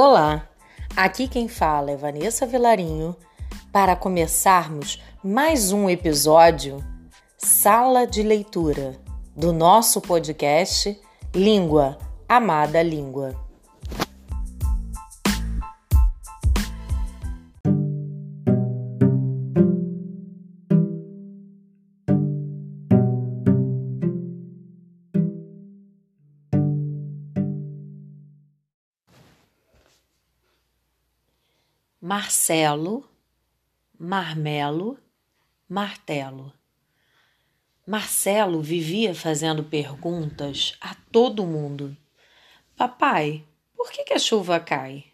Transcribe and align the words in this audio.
Olá, 0.00 0.48
aqui 0.96 1.26
quem 1.26 1.48
fala 1.48 1.90
é 1.90 1.96
Vanessa 1.96 2.46
Vilarinho 2.46 3.16
para 3.72 3.96
começarmos 3.96 5.02
mais 5.24 5.72
um 5.72 5.90
episódio 5.90 6.78
Sala 7.36 8.06
de 8.06 8.22
Leitura 8.22 8.94
do 9.34 9.52
nosso 9.52 10.00
podcast 10.00 10.96
Língua, 11.34 11.98
Amada 12.28 12.80
Língua. 12.80 13.47
Marcelo, 32.10 33.06
Marmelo, 33.98 34.98
Martelo. 35.68 36.54
Marcelo 37.86 38.62
vivia 38.62 39.14
fazendo 39.14 39.62
perguntas 39.62 40.74
a 40.80 40.94
todo 41.12 41.44
mundo. 41.44 41.94
Papai, 42.74 43.44
por 43.76 43.90
que, 43.90 44.04
que 44.04 44.14
a 44.14 44.18
chuva 44.18 44.58
cai? 44.58 45.04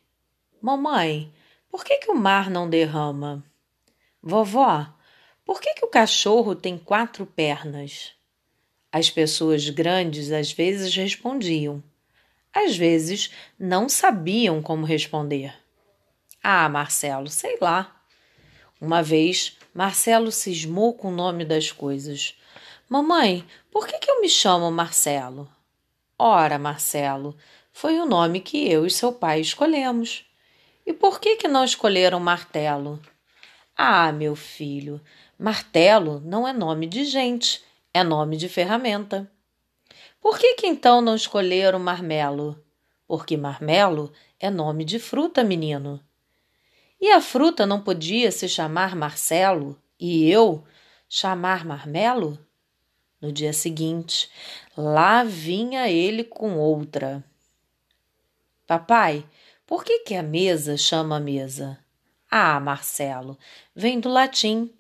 Mamãe, 0.63 1.35
por 1.69 1.85
que, 1.85 1.97
que 1.97 2.13
o 2.13 2.15
mar 2.15 2.49
não 2.49 2.71
derrama? 2.71 3.45
Vovó, 4.23 4.87
por 5.45 5.61
que, 5.61 5.75
que 5.75 5.85
o 5.85 5.91
cachorro 5.91 6.55
tem 6.55 6.79
quatro 6.79 7.27
pernas? 7.27 8.13
As 8.93 9.11
pessoas 9.11 9.69
grandes 9.69 10.31
às 10.31 10.53
vezes 10.53 10.95
respondiam, 10.95 11.83
às 12.53 12.77
vezes 12.77 13.33
não 13.59 13.89
sabiam 13.89 14.63
como 14.63 14.87
responder. 14.87 15.64
Ah, 16.47 16.69
Marcelo, 16.69 17.31
sei 17.31 17.57
lá. 17.59 18.03
Uma 18.79 19.03
vez, 19.03 19.57
Marcelo 19.73 20.31
cismou 20.31 20.93
com 20.93 21.09
o 21.09 21.17
nome 21.17 21.43
das 21.43 21.73
coisas. 21.73 22.39
Mamãe, 22.87 23.47
por 23.71 23.87
que, 23.87 23.99
que 23.99 24.11
eu 24.11 24.21
me 24.21 24.29
chamo 24.29 24.71
Marcelo? 24.71 25.49
Ora, 26.19 26.59
Marcelo, 26.59 27.35
foi 27.73 27.99
o 27.99 28.05
nome 28.05 28.41
que 28.41 28.71
eu 28.71 28.85
e 28.85 28.91
seu 28.91 29.11
pai 29.11 29.41
escolhemos. 29.41 30.27
E 30.85 30.93
por 30.93 31.19
que, 31.19 31.37
que 31.37 31.49
não 31.49 31.65
escolheram 31.65 32.21
martelo? 32.21 33.01
Ah, 33.75 34.13
meu 34.13 34.37
filho, 34.37 35.01
martelo 35.39 36.21
não 36.27 36.47
é 36.47 36.53
nome 36.53 36.87
de 36.87 37.07
gente, 37.07 37.65
é 37.95 38.05
nome 38.05 38.37
de 38.37 38.51
ferramenta. 38.51 39.33
Por 40.21 40.39
que, 40.39 40.57
que 40.57 40.67
então 40.67 41.01
não 41.01 41.17
escolheram 41.17 41.79
marmelo? 41.79 42.63
Porque 43.09 43.35
marmelo 43.35 44.13
é 44.39 44.51
nome 44.51 44.85
de 44.85 44.99
fruta, 44.99 45.43
menino. 45.43 46.05
E 47.01 47.11
a 47.11 47.21
fruta 47.21 47.67
não 47.67 47.83
podia 47.83 48.31
se 48.31 48.49
chamar 48.49 48.95
Marcelo 48.97 49.79
e 49.99 50.31
eu 50.31 50.65
chamar 51.09 51.65
Marmelo? 51.65 52.39
No 53.21 53.33
dia 53.33 53.53
seguinte, 53.53 54.31
lá 54.77 55.25
vinha 55.25 55.89
ele 55.89 56.25
com 56.25 56.59
outra. 56.59 57.25
Papai, 58.67 59.25
por 59.67 59.85
que, 59.85 60.01
que 60.01 60.15
a 60.15 60.23
mesa 60.23 60.77
chama 60.77 61.19
mesa? 61.19 61.79
Ah, 62.31 62.59
Marcelo, 62.61 63.39
vem 63.75 64.01
do 64.01 64.09
latim. 64.09 64.71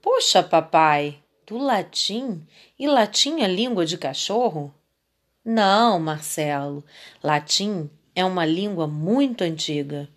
Poxa, 0.00 0.42
papai, 0.42 1.22
do 1.46 1.58
latim? 1.58 2.46
E 2.78 2.86
latim 2.86 3.40
é 3.40 3.48
língua 3.48 3.86
de 3.86 3.96
cachorro? 3.96 4.74
Não, 5.44 5.98
Marcelo, 5.98 6.84
latim 7.22 7.90
é 8.14 8.24
uma 8.24 8.44
língua 8.44 8.86
muito 8.86 9.42
antiga. 9.42 10.08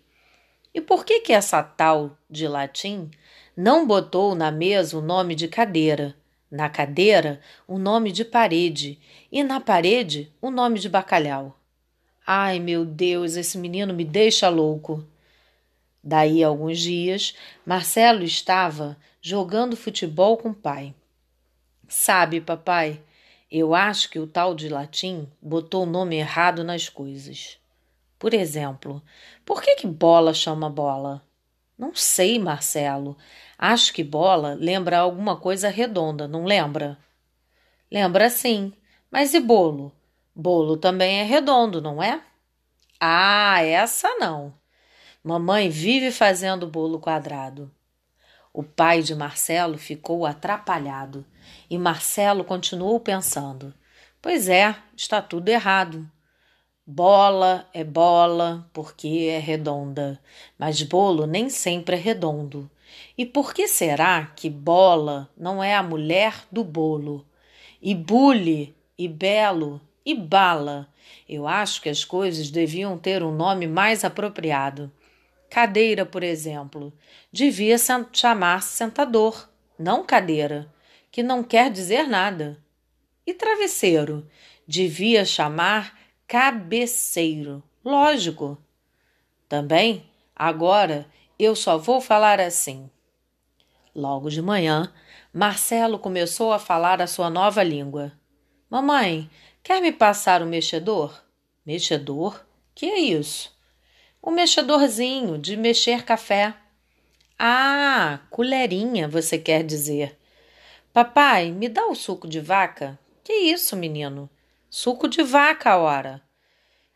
E 0.74 0.80
por 0.80 1.04
que 1.04 1.20
que 1.20 1.32
essa 1.32 1.62
tal 1.62 2.16
de 2.30 2.48
latim 2.48 3.10
não 3.56 3.86
botou 3.86 4.34
na 4.34 4.50
mesa 4.50 4.96
o 4.96 5.02
nome 5.02 5.34
de 5.34 5.46
cadeira, 5.46 6.16
na 6.50 6.70
cadeira 6.70 7.40
o 7.68 7.78
nome 7.78 8.10
de 8.10 8.24
parede 8.24 8.98
e 9.30 9.42
na 9.42 9.60
parede 9.60 10.32
o 10.40 10.50
nome 10.50 10.78
de 10.78 10.88
bacalhau? 10.88 11.58
Ai, 12.26 12.58
meu 12.58 12.84
Deus, 12.84 13.36
esse 13.36 13.58
menino 13.58 13.92
me 13.92 14.04
deixa 14.04 14.48
louco. 14.48 15.04
Daí 16.02 16.42
a 16.42 16.48
alguns 16.48 16.78
dias, 16.78 17.34
Marcelo 17.66 18.22
estava 18.22 18.96
jogando 19.20 19.76
futebol 19.76 20.36
com 20.36 20.50
o 20.50 20.54
pai. 20.54 20.94
Sabe, 21.86 22.40
papai, 22.40 23.00
eu 23.50 23.74
acho 23.74 24.08
que 24.08 24.18
o 24.18 24.26
tal 24.26 24.54
de 24.54 24.68
latim 24.68 25.28
botou 25.40 25.82
o 25.82 25.86
nome 25.86 26.16
errado 26.16 26.64
nas 26.64 26.88
coisas. 26.88 27.58
Por 28.22 28.34
exemplo, 28.34 29.02
por 29.44 29.60
que, 29.60 29.74
que 29.74 29.86
bola 29.88 30.32
chama 30.32 30.70
bola? 30.70 31.26
Não 31.76 31.92
sei, 31.92 32.38
Marcelo. 32.38 33.18
Acho 33.58 33.92
que 33.92 34.04
bola 34.04 34.54
lembra 34.54 35.00
alguma 35.00 35.36
coisa 35.36 35.68
redonda, 35.68 36.28
não 36.28 36.44
lembra? 36.44 36.96
Lembra 37.90 38.30
sim. 38.30 38.72
Mas 39.10 39.34
e 39.34 39.40
bolo? 39.40 39.90
Bolo 40.32 40.76
também 40.76 41.18
é 41.18 41.24
redondo, 41.24 41.82
não 41.82 42.00
é? 42.00 42.22
Ah, 43.00 43.60
essa 43.60 44.08
não. 44.20 44.54
Mamãe 45.24 45.68
vive 45.68 46.12
fazendo 46.12 46.68
bolo 46.68 47.00
quadrado. 47.00 47.74
O 48.52 48.62
pai 48.62 49.02
de 49.02 49.16
Marcelo 49.16 49.76
ficou 49.76 50.24
atrapalhado 50.24 51.26
e 51.68 51.76
Marcelo 51.76 52.44
continuou 52.44 53.00
pensando: 53.00 53.74
Pois 54.22 54.48
é, 54.48 54.76
está 54.96 55.20
tudo 55.20 55.48
errado. 55.48 56.08
Bola 56.84 57.68
é 57.72 57.84
bola 57.84 58.68
porque 58.72 59.28
é 59.30 59.38
redonda, 59.38 60.20
mas 60.58 60.82
bolo 60.82 61.28
nem 61.28 61.48
sempre 61.48 61.94
é 61.94 61.98
redondo. 61.98 62.68
E 63.16 63.24
por 63.24 63.54
que 63.54 63.68
será 63.68 64.26
que 64.34 64.50
bola 64.50 65.30
não 65.36 65.62
é 65.62 65.76
a 65.76 65.82
mulher 65.82 66.34
do 66.50 66.64
bolo? 66.64 67.24
E 67.80 67.94
bule, 67.94 68.74
e 68.98 69.06
belo, 69.06 69.80
e 70.04 70.12
bala. 70.12 70.88
Eu 71.28 71.46
acho 71.46 71.80
que 71.80 71.88
as 71.88 72.04
coisas 72.04 72.50
deviam 72.50 72.98
ter 72.98 73.22
um 73.22 73.32
nome 73.32 73.68
mais 73.68 74.04
apropriado. 74.04 74.90
Cadeira, 75.48 76.04
por 76.04 76.24
exemplo, 76.24 76.92
devia 77.30 77.76
chamar-se 78.12 78.76
sentador, 78.76 79.48
não 79.78 80.04
cadeira, 80.04 80.68
que 81.12 81.22
não 81.22 81.44
quer 81.44 81.70
dizer 81.70 82.08
nada. 82.08 82.58
E 83.24 83.32
travesseiro 83.32 84.26
devia 84.66 85.24
chamar 85.24 86.01
cabeceiro. 86.32 87.62
Lógico. 87.84 88.56
Também, 89.46 90.10
agora, 90.34 91.06
eu 91.38 91.54
só 91.54 91.76
vou 91.76 92.00
falar 92.00 92.40
assim. 92.40 92.88
Logo 93.94 94.30
de 94.30 94.40
manhã, 94.40 94.90
Marcelo 95.30 95.98
começou 95.98 96.50
a 96.50 96.58
falar 96.58 97.02
a 97.02 97.06
sua 97.06 97.28
nova 97.28 97.62
língua. 97.62 98.14
Mamãe, 98.70 99.28
quer 99.62 99.82
me 99.82 99.92
passar 99.92 100.40
o 100.40 100.46
mexedor? 100.46 101.22
Mexedor? 101.66 102.42
Que 102.74 102.86
é 102.86 102.98
isso? 102.98 103.54
O 104.22 104.30
mexedorzinho 104.30 105.36
de 105.36 105.54
mexer 105.54 106.02
café. 106.02 106.54
Ah, 107.38 108.20
colherinha, 108.30 109.06
você 109.06 109.36
quer 109.36 109.62
dizer. 109.62 110.18
Papai, 110.94 111.50
me 111.50 111.68
dá 111.68 111.84
o 111.88 111.94
suco 111.94 112.26
de 112.26 112.40
vaca? 112.40 112.98
Que 113.22 113.34
isso, 113.34 113.76
menino? 113.76 114.30
Suco 114.74 115.06
de 115.06 115.22
vaca, 115.22 115.76
ora, 115.76 116.22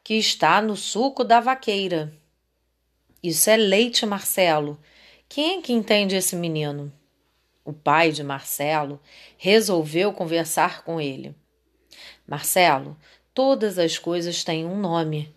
que 0.03 0.15
está 0.15 0.63
no 0.63 0.75
suco 0.75 1.23
da 1.23 1.41
vaqueira. 1.41 2.11
Isso 3.23 3.51
é 3.51 3.57
leite, 3.59 4.07
Marcelo. 4.07 4.81
Quem 5.29 5.59
é 5.59 5.61
que 5.61 5.75
entende 5.75 6.17
esse 6.17 6.35
menino? 6.35 6.91
O 7.63 7.75
pai 7.75 8.13
de 8.13 8.25
Marcelo 8.25 8.99
resolveu 9.37 10.11
conversar 10.11 10.85
com 10.85 10.99
ele. 10.99 11.37
Marcelo, 12.27 12.97
todas 13.35 13.79
as 13.79 13.99
coisas 13.99 14.43
têm 14.43 14.65
um 14.65 14.81
nome. 14.81 15.37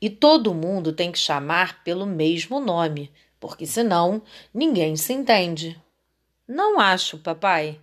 E 0.00 0.08
todo 0.08 0.54
mundo 0.54 0.92
tem 0.92 1.10
que 1.10 1.18
chamar 1.18 1.82
pelo 1.82 2.06
mesmo 2.06 2.60
nome, 2.60 3.12
porque 3.40 3.66
senão 3.66 4.22
ninguém 4.54 4.94
se 4.94 5.12
entende. 5.12 5.76
Não 6.46 6.78
acho, 6.78 7.18
papai. 7.18 7.80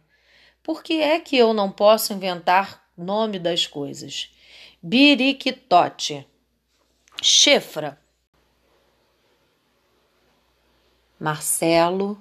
Por 0.63 0.81
que 0.81 1.01
é 1.01 1.19
que 1.19 1.35
eu 1.35 1.53
não 1.53 1.69
posso 1.69 2.13
inventar 2.13 2.86
nome 2.97 3.37
das 3.39 3.67
coisas. 3.67 4.33
Biriquitote. 4.81 6.25
Chifra. 7.21 7.99
Marcelo. 11.19 12.17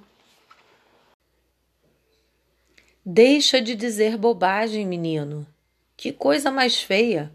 Deixa 3.05 3.61
de 3.61 3.75
dizer 3.75 4.17
bobagem, 4.17 4.85
menino. 4.85 5.47
Que 5.95 6.11
coisa 6.11 6.51
mais 6.51 6.81
feia. 6.81 7.31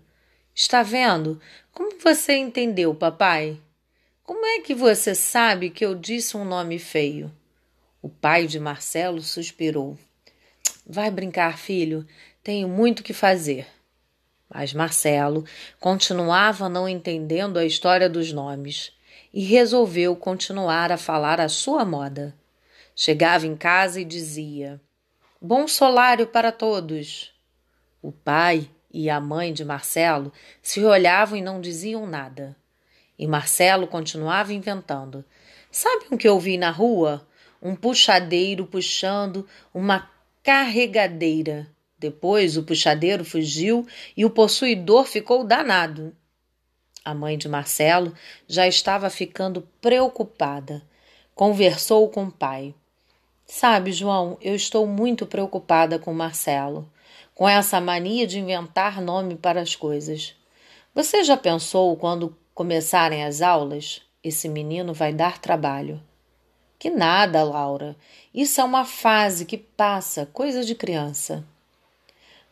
Está 0.54 0.82
vendo? 0.82 1.40
Como 1.72 1.98
você 1.98 2.36
entendeu, 2.36 2.94
papai? 2.94 3.58
Como 4.22 4.44
é 4.44 4.60
que 4.60 4.74
você 4.74 5.14
sabe 5.14 5.70
que 5.70 5.84
eu 5.84 5.94
disse 5.94 6.36
um 6.36 6.44
nome 6.44 6.78
feio? 6.78 7.32
O 8.02 8.08
pai 8.08 8.46
de 8.46 8.60
Marcelo 8.60 9.22
suspirou. 9.22 9.98
Vai 10.86 11.10
brincar, 11.10 11.56
filho. 11.58 12.06
Tenho 12.42 12.68
muito 12.68 13.02
que 13.02 13.12
fazer. 13.12 13.68
Mas 14.52 14.74
Marcelo 14.74 15.44
continuava 15.78 16.68
não 16.68 16.88
entendendo 16.88 17.56
a 17.56 17.64
história 17.64 18.08
dos 18.08 18.32
nomes. 18.32 18.92
e 19.34 19.44
resolveu 19.44 20.14
continuar 20.14 20.92
a 20.92 20.98
falar 20.98 21.40
à 21.40 21.48
sua 21.48 21.86
moda. 21.86 22.34
Chegava 22.94 23.46
em 23.46 23.56
casa 23.56 24.00
e 24.00 24.04
dizia: 24.04 24.80
Bom 25.40 25.66
solário 25.66 26.26
para 26.26 26.52
todos. 26.52 27.32
O 28.02 28.12
pai 28.12 28.68
e 28.92 29.08
a 29.08 29.20
mãe 29.20 29.52
de 29.52 29.64
Marcelo 29.64 30.32
se 30.60 30.84
olhavam 30.84 31.38
e 31.38 31.42
não 31.42 31.60
diziam 31.60 32.06
nada. 32.06 32.54
E 33.18 33.26
Marcelo 33.26 33.86
continuava 33.86 34.52
inventando. 34.52 35.24
Sabe 35.70 36.06
o 36.10 36.18
que 36.18 36.28
eu 36.28 36.38
vi 36.38 36.58
na 36.58 36.70
rua? 36.70 37.26
Um 37.62 37.74
puxadeiro 37.74 38.66
puxando 38.66 39.48
uma 39.72 40.10
carregadeira. 40.42 41.68
Depois 42.02 42.56
o 42.56 42.64
puxadeiro 42.64 43.24
fugiu 43.24 43.86
e 44.16 44.24
o 44.24 44.30
possuidor 44.30 45.04
ficou 45.04 45.44
danado. 45.44 46.12
A 47.04 47.14
mãe 47.14 47.38
de 47.38 47.48
Marcelo 47.48 48.12
já 48.48 48.66
estava 48.66 49.08
ficando 49.08 49.68
preocupada. 49.80 50.82
Conversou 51.32 52.08
com 52.08 52.24
o 52.24 52.32
pai. 52.32 52.74
Sabe, 53.46 53.92
João, 53.92 54.36
eu 54.40 54.56
estou 54.56 54.84
muito 54.84 55.24
preocupada 55.24 55.96
com 55.96 56.12
Marcelo, 56.12 56.90
com 57.36 57.48
essa 57.48 57.80
mania 57.80 58.26
de 58.26 58.40
inventar 58.40 59.00
nome 59.00 59.36
para 59.36 59.60
as 59.60 59.76
coisas. 59.76 60.34
Você 60.92 61.22
já 61.22 61.36
pensou 61.36 61.96
quando 61.96 62.36
começarem 62.52 63.22
as 63.22 63.40
aulas? 63.40 64.02
Esse 64.24 64.48
menino 64.48 64.92
vai 64.92 65.12
dar 65.12 65.38
trabalho. 65.38 66.02
Que 66.80 66.90
nada, 66.90 67.44
Laura. 67.44 67.94
Isso 68.34 68.60
é 68.60 68.64
uma 68.64 68.84
fase 68.84 69.44
que 69.44 69.56
passa, 69.56 70.26
coisa 70.26 70.64
de 70.64 70.74
criança. 70.74 71.46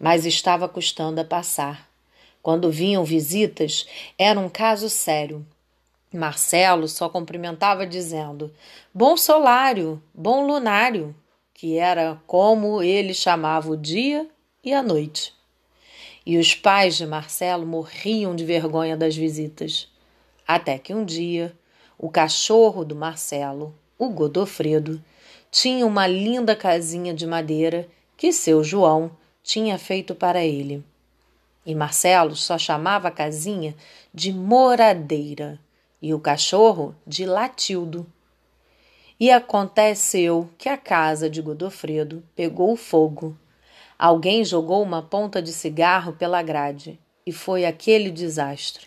Mas 0.01 0.25
estava 0.25 0.67
custando 0.67 1.21
a 1.21 1.25
passar. 1.25 1.91
Quando 2.43 2.71
vinham 2.71 3.05
visitas, 3.05 3.87
era 4.17 4.41
um 4.41 4.49
caso 4.49 4.89
sério. 4.89 5.47
Marcelo 6.13 6.89
só 6.89 7.09
cumprimentava 7.09 7.87
dizendo: 7.87 8.51
Bom 8.95 9.15
solário, 9.17 10.03
bom 10.15 10.47
lunário, 10.47 11.15
que 11.53 11.77
era 11.77 12.19
como 12.27 12.83
ele 12.83 13.13
chamava 13.13 13.71
o 13.71 13.77
dia 13.77 14.27
e 14.65 14.73
a 14.73 14.83
noite. 14.83 15.35
E 16.25 16.39
os 16.39 16.55
pais 16.55 16.97
de 16.97 17.07
Marcelo 17.07 17.67
morriam 17.67 18.35
de 18.35 18.45
vergonha 18.45 18.97
das 18.97 19.15
visitas. 19.15 19.89
Até 20.47 20.79
que 20.79 20.95
um 20.95 21.05
dia, 21.05 21.55
o 21.99 22.09
cachorro 22.09 22.85
do 22.85 22.97
Marcelo, 22.97 23.75
o 23.99 24.09
Godofredo, 24.09 25.03
tinha 25.51 25.87
uma 25.87 26.07
linda 26.07 26.57
casinha 26.57 27.13
de 27.13 27.27
madeira 27.27 27.87
que 28.17 28.33
seu 28.33 28.65
João 28.65 29.11
tinha 29.43 29.79
feito 29.79 30.15
para 30.15 30.45
ele. 30.45 30.85
E 31.65 31.75
Marcelo 31.75 32.35
só 32.35 32.57
chamava 32.57 33.09
a 33.09 33.13
casinha 33.13 33.75
de 34.13 34.33
moradeira 34.33 35.59
e 36.01 36.15
o 36.15 36.21
cachorro 36.21 36.95
de 37.07 37.27
Latildo. 37.27 38.07
E 39.19 39.31
aconteceu 39.31 40.49
que 40.57 40.69
a 40.69 40.79
casa 40.79 41.29
de 41.29 41.43
Godofredo 41.43 42.25
pegou 42.35 42.75
fogo. 42.77 43.37
Alguém 43.99 44.43
jogou 44.45 44.83
uma 44.83 45.03
ponta 45.03 45.43
de 45.43 45.53
cigarro 45.53 46.15
pela 46.15 46.43
grade 46.43 46.99
e 47.27 47.33
foi 47.33 47.67
aquele 47.67 48.11
desastre. 48.11 48.87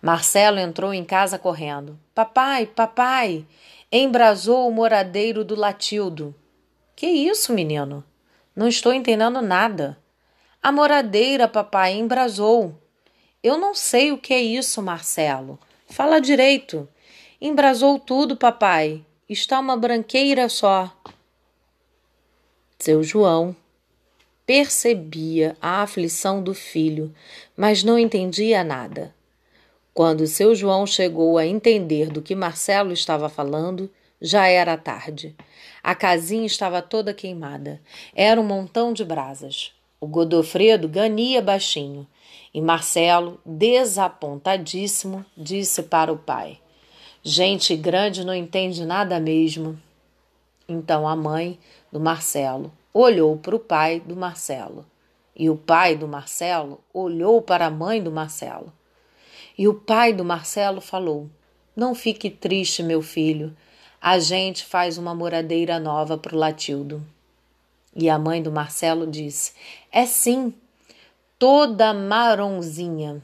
Marcelo 0.00 0.58
entrou 0.58 0.94
em 0.94 1.04
casa 1.04 1.38
correndo. 1.38 1.98
Papai, 2.14 2.64
papai! 2.64 3.44
Embrasou 3.92 4.68
o 4.68 4.72
moradeiro 4.72 5.44
do 5.44 5.54
Latildo. 5.54 6.34
Que 6.96 7.06
isso, 7.06 7.52
menino? 7.52 8.02
Não 8.58 8.66
estou 8.66 8.92
entendendo 8.92 9.40
nada. 9.40 9.96
A 10.60 10.72
moradeira, 10.72 11.46
papai, 11.46 11.92
embrasou. 11.92 12.74
Eu 13.40 13.56
não 13.56 13.72
sei 13.72 14.10
o 14.10 14.18
que 14.18 14.34
é 14.34 14.42
isso, 14.42 14.82
Marcelo. 14.82 15.60
Fala 15.88 16.20
direito. 16.20 16.88
Embrasou 17.40 18.00
tudo, 18.00 18.36
papai. 18.36 19.00
Está 19.28 19.60
uma 19.60 19.76
branqueira 19.76 20.48
só. 20.48 20.92
Seu 22.80 23.00
João 23.04 23.54
percebia 24.44 25.56
a 25.62 25.82
aflição 25.82 26.42
do 26.42 26.52
filho, 26.52 27.14
mas 27.56 27.84
não 27.84 27.96
entendia 27.96 28.64
nada. 28.64 29.14
Quando 29.94 30.26
seu 30.26 30.52
João 30.52 30.84
chegou 30.84 31.38
a 31.38 31.46
entender 31.46 32.08
do 32.08 32.20
que 32.20 32.34
Marcelo 32.34 32.92
estava 32.92 33.28
falando, 33.28 33.88
já 34.20 34.46
era 34.46 34.76
tarde. 34.76 35.34
A 35.82 35.94
casinha 35.94 36.46
estava 36.46 36.82
toda 36.82 37.14
queimada. 37.14 37.80
Era 38.14 38.40
um 38.40 38.44
montão 38.44 38.92
de 38.92 39.04
brasas. 39.04 39.72
O 40.00 40.06
Godofredo 40.06 40.88
gania 40.88 41.40
baixinho. 41.40 42.06
E 42.52 42.60
Marcelo, 42.60 43.40
desapontadíssimo, 43.44 45.24
disse 45.36 45.82
para 45.82 46.12
o 46.12 46.18
pai: 46.18 46.58
Gente 47.22 47.76
grande 47.76 48.24
não 48.24 48.34
entende 48.34 48.84
nada 48.84 49.20
mesmo. 49.20 49.80
Então 50.68 51.06
a 51.06 51.16
mãe 51.16 51.58
do 51.90 52.00
Marcelo 52.00 52.72
olhou 52.92 53.36
para 53.36 53.56
o 53.56 53.60
pai 53.60 54.00
do 54.00 54.16
Marcelo. 54.16 54.84
E 55.34 55.48
o 55.48 55.56
pai 55.56 55.96
do 55.96 56.08
Marcelo 56.08 56.80
olhou 56.92 57.40
para 57.40 57.66
a 57.66 57.70
mãe 57.70 58.02
do 58.02 58.10
Marcelo. 58.10 58.72
E 59.56 59.68
o 59.68 59.74
pai 59.74 60.12
do 60.12 60.24
Marcelo 60.24 60.80
falou: 60.80 61.28
Não 61.76 61.94
fique 61.94 62.28
triste, 62.28 62.82
meu 62.82 63.02
filho. 63.02 63.56
A 64.00 64.20
gente 64.20 64.64
faz 64.64 64.96
uma 64.96 65.12
moradeira 65.12 65.80
nova 65.80 66.16
para 66.16 66.34
o 66.34 66.38
Latildo. 66.38 67.04
E 67.96 68.08
a 68.08 68.16
mãe 68.16 68.40
do 68.40 68.52
Marcelo 68.52 69.08
disse: 69.08 69.54
É 69.90 70.06
sim, 70.06 70.54
toda 71.36 71.92
maronzinha, 71.92 73.20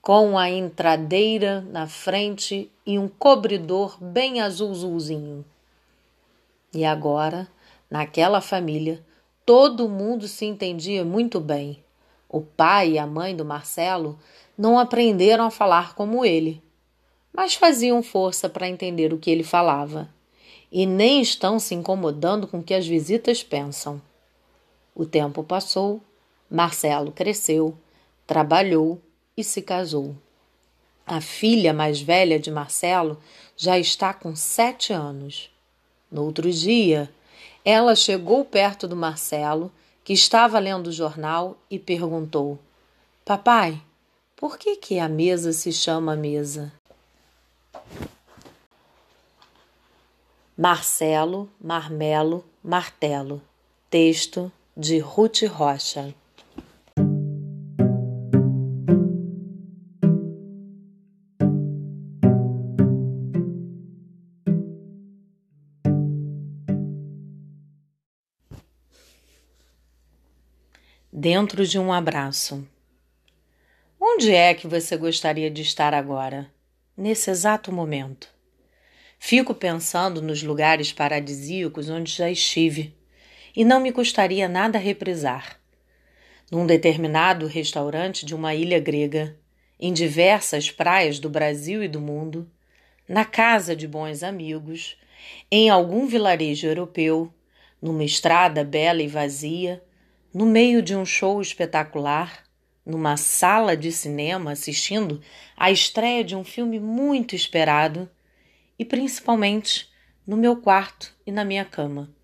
com 0.00 0.38
a 0.38 0.48
entradeira 0.48 1.60
na 1.60 1.86
frente 1.86 2.70
e 2.86 2.98
um 2.98 3.06
cobridor 3.06 4.02
bem 4.02 4.40
azulzinho. 4.40 5.44
E 6.72 6.84
agora, 6.84 7.46
naquela 7.90 8.40
família, 8.40 9.04
todo 9.44 9.90
mundo 9.90 10.26
se 10.26 10.46
entendia 10.46 11.04
muito 11.04 11.38
bem. 11.38 11.84
O 12.30 12.40
pai 12.40 12.92
e 12.92 12.98
a 12.98 13.06
mãe 13.06 13.36
do 13.36 13.44
Marcelo 13.44 14.18
não 14.56 14.78
aprenderam 14.78 15.44
a 15.44 15.50
falar 15.50 15.94
como 15.94 16.24
ele, 16.24 16.62
mas 17.36 17.54
faziam 17.54 18.02
força 18.02 18.48
para 18.48 18.68
entender 18.68 19.12
o 19.12 19.18
que 19.18 19.30
ele 19.30 19.44
falava 19.44 20.08
e 20.72 20.86
nem 20.86 21.20
estão 21.20 21.58
se 21.58 21.74
incomodando 21.74 22.48
com 22.48 22.58
o 22.58 22.62
que 22.62 22.74
as 22.74 22.86
visitas 22.86 23.42
pensam. 23.42 24.00
O 24.94 25.04
tempo 25.04 25.44
passou 25.44 26.00
Marcelo 26.50 27.10
cresceu, 27.10 27.76
trabalhou 28.26 29.00
e 29.36 29.42
se 29.42 29.60
casou. 29.60 30.14
A 31.04 31.20
filha 31.20 31.72
mais 31.72 32.00
velha 32.00 32.38
de 32.38 32.50
Marcelo 32.50 33.18
já 33.56 33.78
está 33.78 34.14
com 34.14 34.34
sete 34.34 34.92
anos. 34.92 35.50
No 36.10 36.24
outro 36.24 36.50
dia, 36.50 37.10
ela 37.64 37.96
chegou 37.96 38.44
perto 38.44 38.86
do 38.86 38.94
Marcelo, 38.96 39.72
que 40.04 40.12
estava 40.12 40.58
lendo 40.58 40.86
o 40.88 40.92
jornal, 40.92 41.56
e 41.68 41.78
perguntou: 41.78 42.58
Papai, 43.24 43.80
por 44.36 44.56
que, 44.56 44.76
que 44.76 44.98
a 45.00 45.08
mesa 45.08 45.52
se 45.52 45.72
chama 45.72 46.14
mesa? 46.14 46.72
Marcelo, 50.56 51.50
Marmelo, 51.60 52.42
Martelo. 52.64 53.42
Texto 53.90 54.50
de 54.74 54.98
Ruth 54.98 55.42
Rocha. 55.42 56.14
dentro 71.12 71.66
de 71.66 71.78
um 71.78 71.92
abraço. 71.92 72.66
Onde 73.98 74.32
é 74.32 74.54
que 74.54 74.68
você 74.68 74.96
gostaria 74.98 75.50
de 75.50 75.62
estar 75.62 75.94
agora, 75.94 76.52
nesse 76.94 77.30
exato 77.30 77.72
momento? 77.72 78.35
Fico 79.18 79.54
pensando 79.54 80.22
nos 80.22 80.42
lugares 80.42 80.92
paradisíacos 80.92 81.88
onde 81.88 82.12
já 82.12 82.30
estive 82.30 82.94
e 83.56 83.64
não 83.64 83.80
me 83.80 83.90
custaria 83.90 84.48
nada 84.48 84.78
reprisar. 84.78 85.58
Num 86.50 86.66
determinado 86.66 87.46
restaurante 87.46 88.24
de 88.24 88.34
uma 88.34 88.54
ilha 88.54 88.78
grega, 88.78 89.36
em 89.80 89.92
diversas 89.92 90.70
praias 90.70 91.18
do 91.18 91.28
Brasil 91.28 91.82
e 91.82 91.88
do 91.88 92.00
mundo, 92.00 92.48
na 93.08 93.24
casa 93.24 93.74
de 93.74 93.88
bons 93.88 94.22
amigos, 94.22 94.96
em 95.50 95.68
algum 95.70 96.06
vilarejo 96.06 96.66
europeu, 96.66 97.32
numa 97.80 98.04
estrada 98.04 98.62
bela 98.62 99.02
e 99.02 99.08
vazia, 99.08 99.82
no 100.32 100.46
meio 100.46 100.82
de 100.82 100.94
um 100.94 101.04
show 101.04 101.40
espetacular, 101.40 102.44
numa 102.84 103.16
sala 103.16 103.76
de 103.76 103.90
cinema 103.90 104.52
assistindo 104.52 105.20
à 105.56 105.70
estreia 105.70 106.22
de 106.22 106.36
um 106.36 106.44
filme 106.44 106.78
muito 106.78 107.34
esperado 107.34 108.08
e 108.78 108.84
principalmente 108.84 109.90
no 110.26 110.36
meu 110.36 110.56
quarto 110.56 111.14
e 111.26 111.30
na 111.30 111.44
minha 111.44 111.64
cama, 111.64 112.14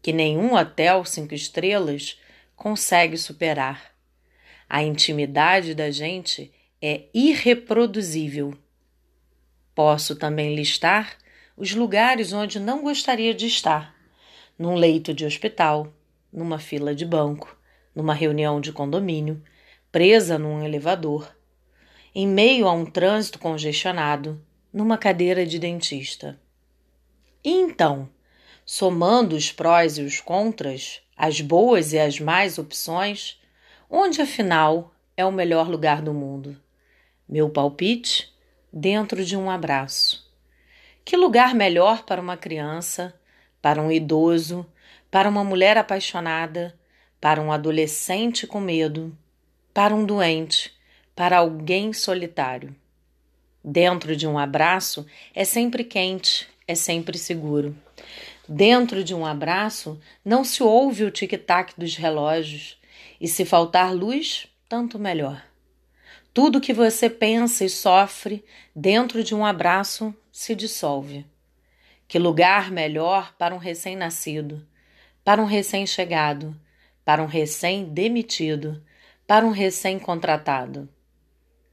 que 0.00 0.12
nenhum 0.12 0.54
hotel 0.54 1.04
cinco 1.04 1.34
estrelas 1.34 2.20
consegue 2.54 3.16
superar. 3.16 3.92
A 4.68 4.82
intimidade 4.82 5.74
da 5.74 5.90
gente 5.90 6.52
é 6.80 7.06
irreproduzível. 7.12 8.56
Posso 9.74 10.16
também 10.16 10.54
listar 10.54 11.16
os 11.56 11.74
lugares 11.74 12.32
onde 12.32 12.58
não 12.58 12.82
gostaria 12.82 13.34
de 13.34 13.46
estar: 13.46 13.94
num 14.58 14.74
leito 14.74 15.12
de 15.12 15.24
hospital, 15.24 15.92
numa 16.32 16.58
fila 16.58 16.94
de 16.94 17.04
banco, 17.04 17.56
numa 17.94 18.14
reunião 18.14 18.60
de 18.60 18.72
condomínio, 18.72 19.42
presa 19.90 20.38
num 20.38 20.64
elevador, 20.64 21.34
em 22.14 22.26
meio 22.26 22.68
a 22.68 22.72
um 22.72 22.86
trânsito 22.86 23.38
congestionado, 23.38 24.40
numa 24.72 24.96
cadeira 24.96 25.44
de 25.44 25.58
dentista. 25.58 26.38
E 27.42 27.50
então, 27.50 28.08
somando 28.64 29.34
os 29.34 29.50
prós 29.50 29.98
e 29.98 30.02
os 30.02 30.20
contras, 30.20 31.02
as 31.16 31.40
boas 31.40 31.92
e 31.92 31.98
as 31.98 32.20
más 32.20 32.58
opções, 32.58 33.40
onde 33.88 34.22
afinal 34.22 34.94
é 35.16 35.24
o 35.24 35.32
melhor 35.32 35.68
lugar 35.68 36.00
do 36.00 36.14
mundo? 36.14 36.56
Meu 37.28 37.50
palpite? 37.50 38.32
Dentro 38.72 39.24
de 39.24 39.36
um 39.36 39.50
abraço. 39.50 40.30
Que 41.04 41.16
lugar 41.16 41.54
melhor 41.54 42.04
para 42.04 42.20
uma 42.20 42.36
criança, 42.36 43.12
para 43.60 43.82
um 43.82 43.90
idoso, 43.90 44.64
para 45.10 45.28
uma 45.28 45.42
mulher 45.42 45.76
apaixonada, 45.76 46.78
para 47.20 47.42
um 47.42 47.50
adolescente 47.50 48.46
com 48.46 48.60
medo, 48.60 49.16
para 49.74 49.94
um 49.94 50.04
doente, 50.04 50.72
para 51.14 51.38
alguém 51.38 51.92
solitário? 51.92 52.74
Dentro 53.62 54.16
de 54.16 54.26
um 54.26 54.38
abraço 54.38 55.06
é 55.34 55.44
sempre 55.44 55.84
quente, 55.84 56.48
é 56.66 56.74
sempre 56.74 57.18
seguro. 57.18 57.76
Dentro 58.48 59.04
de 59.04 59.14
um 59.14 59.24
abraço 59.24 60.00
não 60.24 60.42
se 60.42 60.62
ouve 60.62 61.04
o 61.04 61.10
tic-tac 61.10 61.74
dos 61.78 61.96
relógios, 61.96 62.80
e 63.20 63.28
se 63.28 63.44
faltar 63.44 63.94
luz, 63.94 64.46
tanto 64.68 64.98
melhor. 64.98 65.44
Tudo 66.32 66.60
que 66.60 66.72
você 66.72 67.10
pensa 67.10 67.64
e 67.64 67.68
sofre 67.68 68.44
dentro 68.74 69.22
de 69.22 69.34
um 69.34 69.44
abraço 69.44 70.14
se 70.32 70.54
dissolve. 70.54 71.26
Que 72.08 72.18
lugar 72.18 72.70
melhor 72.70 73.34
para 73.36 73.54
um 73.54 73.58
recém-nascido, 73.58 74.66
para 75.22 75.42
um 75.42 75.44
recém-chegado, 75.44 76.58
para 77.04 77.22
um 77.22 77.26
recém-demitido, 77.26 78.82
para 79.26 79.44
um 79.44 79.50
recém-contratado. 79.50 80.88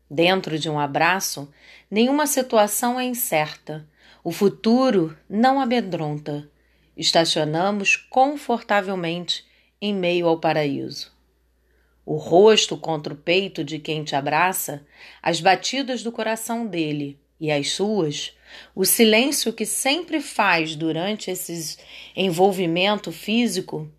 Dentro 0.09 0.57
de 0.57 0.69
um 0.69 0.79
abraço, 0.79 1.51
nenhuma 1.91 2.25
situação 2.25 2.99
é 2.99 3.03
incerta, 3.03 3.85
o 4.23 4.31
futuro 4.31 5.17
não 5.29 5.59
amedronta. 5.59 6.49
Estacionamos 6.95 7.95
confortavelmente 7.95 9.45
em 9.79 9.93
meio 9.93 10.27
ao 10.27 10.39
paraíso. 10.39 11.15
O 12.05 12.15
rosto 12.15 12.75
contra 12.75 13.13
o 13.13 13.17
peito 13.17 13.63
de 13.63 13.79
quem 13.79 14.03
te 14.03 14.15
abraça, 14.15 14.85
as 15.21 15.39
batidas 15.39 16.03
do 16.03 16.11
coração 16.11 16.65
dele 16.65 17.19
e 17.39 17.51
as 17.51 17.71
suas, 17.71 18.35
o 18.73 18.85
silêncio 18.85 19.53
que 19.53 19.65
sempre 19.65 20.19
faz 20.19 20.75
durante 20.75 21.29
esse 21.29 21.77
envolvimento 22.15 23.11
físico, 23.11 23.91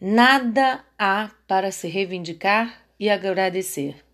nada 0.00 0.84
há 0.98 1.30
para 1.46 1.70
se 1.70 1.88
reivindicar 1.88 2.86
e 2.98 3.10
agradecer. 3.10 4.05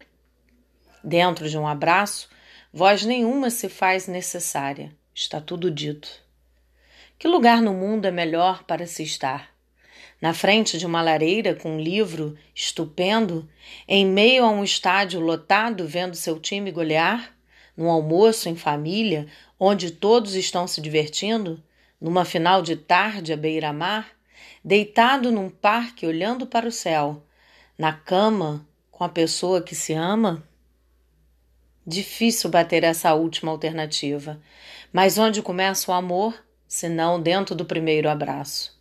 Dentro 1.05 1.49
de 1.49 1.59
um 1.59 1.67
abraço, 1.67 2.29
voz 2.73 3.05
nenhuma 3.05 3.51
se 3.51 3.69
faz 3.69 4.07
necessária. 4.07 4.95
Está 5.13 5.41
tudo 5.41 5.71
dito. 5.71 6.09
Que 7.19 7.27
lugar 7.27 7.61
no 7.61 7.75
mundo 7.75 8.07
é 8.07 8.11
melhor 8.11 8.63
para 8.65 8.87
se 8.87 9.03
estar? 9.03 9.51
Na 10.21 10.33
frente 10.33 10.79
de 10.79 10.87
uma 10.87 11.03
lareira 11.03 11.55
com 11.57 11.77
um 11.77 11.81
livro 11.81 12.37
estupendo, 12.55 13.49
em 13.89 14.07
meio 14.07 14.45
a 14.45 14.51
um 14.51 14.63
estádio 14.63 15.19
lotado 15.19 15.87
vendo 15.89 16.15
seu 16.15 16.39
time 16.39 16.71
golear? 16.71 17.35
Num 17.77 17.91
almoço 17.91 18.49
em 18.49 18.55
família, 18.55 19.27
onde 19.59 19.91
todos 19.91 20.37
estão 20.37 20.69
se 20.69 20.81
divertindo? 20.81 21.61
Numa 22.01 22.25
final 22.25 22.63
de 22.63 22.77
tarde 22.77 23.33
à 23.33 23.37
beira-mar? 23.37 24.09
Deitado 24.65 25.33
num 25.33 25.51
parque 25.51 26.07
olhando 26.07 26.47
para 26.47 26.69
o 26.69 26.73
céu? 26.73 27.25
Na 27.77 27.93
cama 27.93 28.65
com 28.91 29.03
a 29.03 29.09
pessoa 29.09 29.61
que 29.61 29.75
se 29.75 29.93
ama? 29.93 30.47
Difícil 31.87 32.49
bater 32.49 32.85
essa 32.85 33.13
última 33.13 33.51
alternativa. 33.51 34.41
Mas 34.93 35.19
onde 35.19 35.43
começa 35.43 35.91
o 35.91 35.95
amor, 35.95 36.35
se 36.69 36.89
não 36.89 37.21
dentro 37.21 37.55
do 37.55 37.65
primeiro 37.65 38.09
abraço? 38.09 38.81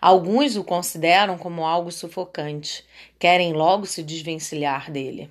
Alguns 0.00 0.54
o 0.54 0.62
consideram 0.62 1.38
como 1.38 1.64
algo 1.64 1.90
sufocante, 1.90 2.84
querem 3.18 3.54
logo 3.54 3.86
se 3.86 4.02
desvencilhar 4.02 4.90
dele. 4.90 5.30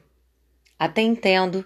Até 0.80 1.02
entendo 1.04 1.64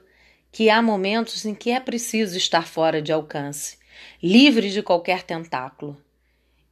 que 0.52 0.70
há 0.70 0.82
momentos 0.82 1.46
em 1.46 1.56
que 1.56 1.72
é 1.72 1.80
preciso 1.80 2.38
estar 2.38 2.68
fora 2.68 3.02
de 3.02 3.14
alcance, 3.14 3.78
livre 4.22 4.70
de 4.70 4.84
qualquer 4.84 5.24
tentáculo. 5.24 5.96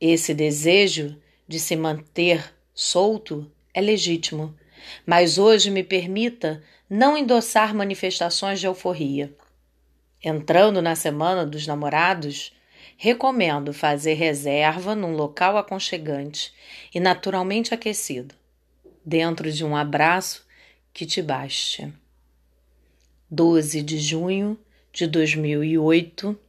Esse 0.02 0.34
desejo 0.34 1.16
de 1.48 1.60
se 1.60 1.78
manter 1.78 2.54
solto 2.74 3.50
é 3.74 3.80
legítimo, 3.80 4.54
mas 5.06 5.38
hoje 5.38 5.70
me 5.70 5.84
permita 5.84 6.64
não 6.90 7.18
endossar 7.18 7.74
manifestações 7.74 8.60
de 8.60 8.68
euforia. 8.68 9.34
Entrando 10.24 10.82
na 10.82 10.96
semana 10.96 11.46
dos 11.46 11.68
namorados, 11.68 12.54
recomendo 12.98 13.74
fazer 13.74 14.14
reserva 14.14 14.96
num 14.96 15.16
local 15.16 15.58
aconchegante 15.58 16.54
e 16.94 17.00
naturalmente 17.00 17.74
aquecido, 17.74 18.34
dentro 19.04 19.52
de 19.52 19.64
um 19.64 19.76
abraço 19.76 20.46
que 20.94 21.06
te 21.06 21.22
baste. 21.22 21.92
12 23.30 23.82
de 23.82 24.00
junho 24.00 24.58
de 24.94 25.08
2008, 25.08 26.40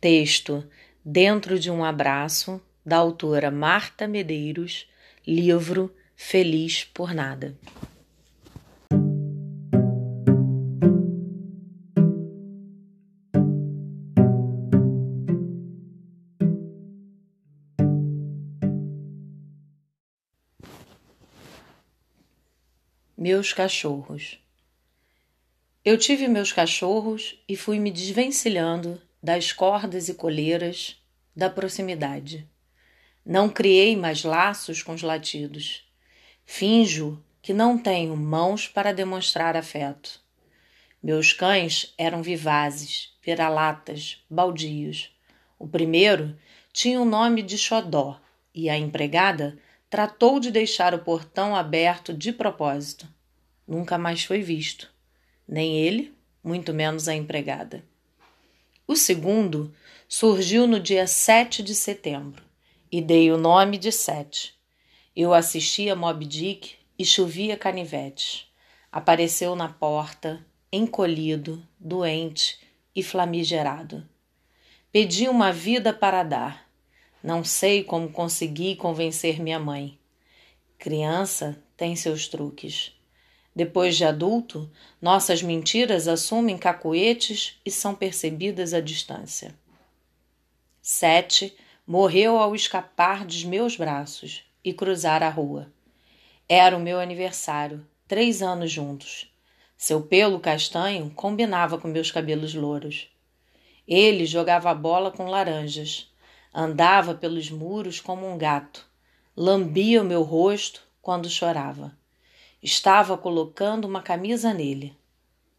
texto 0.00 0.66
Dentro 1.06 1.58
de 1.58 1.70
um 1.70 1.84
Abraço, 1.84 2.62
da 2.84 2.96
autora 2.96 3.50
Marta 3.50 4.08
Medeiros, 4.08 4.88
livro 5.26 5.94
Feliz 6.26 6.84
por 6.84 7.12
Nada. 7.12 7.54
Meus 23.16 23.52
cachorros. 23.52 24.40
Eu 25.84 25.98
tive 25.98 26.26
meus 26.26 26.50
cachorros 26.50 27.38
e 27.46 27.54
fui 27.54 27.78
me 27.78 27.90
desvencilhando 27.90 29.00
das 29.22 29.52
cordas 29.52 30.08
e 30.08 30.14
coleiras 30.14 30.96
da 31.36 31.50
proximidade. 31.50 32.48
Não 33.24 33.50
criei 33.50 33.94
mais 33.94 34.24
laços 34.24 34.82
com 34.82 34.94
os 34.94 35.02
latidos. 35.02 35.84
Finjo 36.44 37.22
que 37.42 37.52
não 37.52 37.76
tenho 37.76 38.16
mãos 38.16 38.68
para 38.68 38.92
demonstrar 38.92 39.56
afeto. 39.56 40.20
Meus 41.02 41.32
cães 41.32 41.92
eram 41.98 42.22
vivazes, 42.22 43.12
vira-latas, 43.22 44.22
baldios. 44.30 45.14
O 45.58 45.66
primeiro 45.66 46.36
tinha 46.72 47.00
o 47.00 47.04
nome 47.04 47.42
de 47.42 47.58
Xodó 47.58 48.20
e 48.54 48.70
a 48.70 48.78
empregada 48.78 49.58
tratou 49.90 50.40
de 50.40 50.50
deixar 50.50 50.94
o 50.94 50.98
portão 50.98 51.54
aberto 51.54 52.12
de 52.12 52.32
propósito. 52.32 53.06
Nunca 53.66 53.96
mais 53.98 54.24
foi 54.24 54.40
visto, 54.40 54.90
nem 55.46 55.78
ele, 55.78 56.14
muito 56.42 56.72
menos 56.72 57.08
a 57.08 57.14
empregada. 57.14 57.84
O 58.86 58.94
segundo 58.94 59.74
surgiu 60.06 60.66
no 60.66 60.78
dia 60.78 61.06
7 61.06 61.62
de 61.62 61.74
setembro 61.74 62.44
e 62.92 63.00
dei 63.00 63.32
o 63.32 63.38
nome 63.38 63.78
de 63.78 63.90
Sete. 63.90 64.54
Eu 65.16 65.32
assistia 65.32 65.94
Mob 65.94 66.24
Dick 66.24 66.74
e 66.98 67.04
chovia 67.04 67.56
canivetes. 67.56 68.48
Apareceu 68.90 69.54
na 69.54 69.68
porta, 69.68 70.44
encolhido, 70.72 71.64
doente 71.78 72.58
e 72.96 73.00
flamigerado. 73.00 74.04
Pedi 74.90 75.28
uma 75.28 75.52
vida 75.52 75.92
para 75.92 76.24
dar 76.24 76.64
não 77.24 77.42
sei 77.42 77.82
como 77.82 78.10
consegui 78.10 78.76
convencer 78.76 79.40
minha 79.40 79.58
mãe. 79.58 79.98
Criança 80.76 81.58
tem 81.74 81.96
seus 81.96 82.28
truques. 82.28 82.92
Depois 83.56 83.96
de 83.96 84.04
adulto, 84.04 84.70
nossas 85.00 85.42
mentiras 85.42 86.06
assumem 86.06 86.58
cacuetes 86.58 87.58
e 87.64 87.70
são 87.70 87.94
percebidas 87.94 88.74
à 88.74 88.80
distância. 88.80 89.58
Sete 90.82 91.56
morreu 91.86 92.36
ao 92.36 92.54
escapar 92.54 93.24
dos 93.24 93.42
meus 93.42 93.74
braços 93.74 94.44
e 94.64 94.72
cruzar 94.72 95.22
a 95.22 95.28
rua. 95.28 95.70
Era 96.48 96.76
o 96.76 96.80
meu 96.80 96.98
aniversário, 96.98 97.86
três 98.08 98.42
anos 98.42 98.70
juntos. 98.72 99.30
Seu 99.76 100.00
pelo 100.00 100.40
castanho 100.40 101.10
combinava 101.10 101.76
com 101.78 101.88
meus 101.88 102.10
cabelos 102.10 102.54
louros. 102.54 103.08
Ele 103.86 104.24
jogava 104.24 104.74
bola 104.74 105.10
com 105.10 105.26
laranjas. 105.26 106.10
Andava 106.52 107.14
pelos 107.14 107.50
muros 107.50 108.00
como 108.00 108.26
um 108.26 108.38
gato, 108.38 108.88
lambia 109.36 110.00
o 110.00 110.04
meu 110.04 110.22
rosto 110.22 110.86
quando 111.02 111.28
chorava. 111.28 111.92
Estava 112.62 113.18
colocando 113.18 113.86
uma 113.86 114.00
camisa 114.00 114.54
nele. 114.54 114.96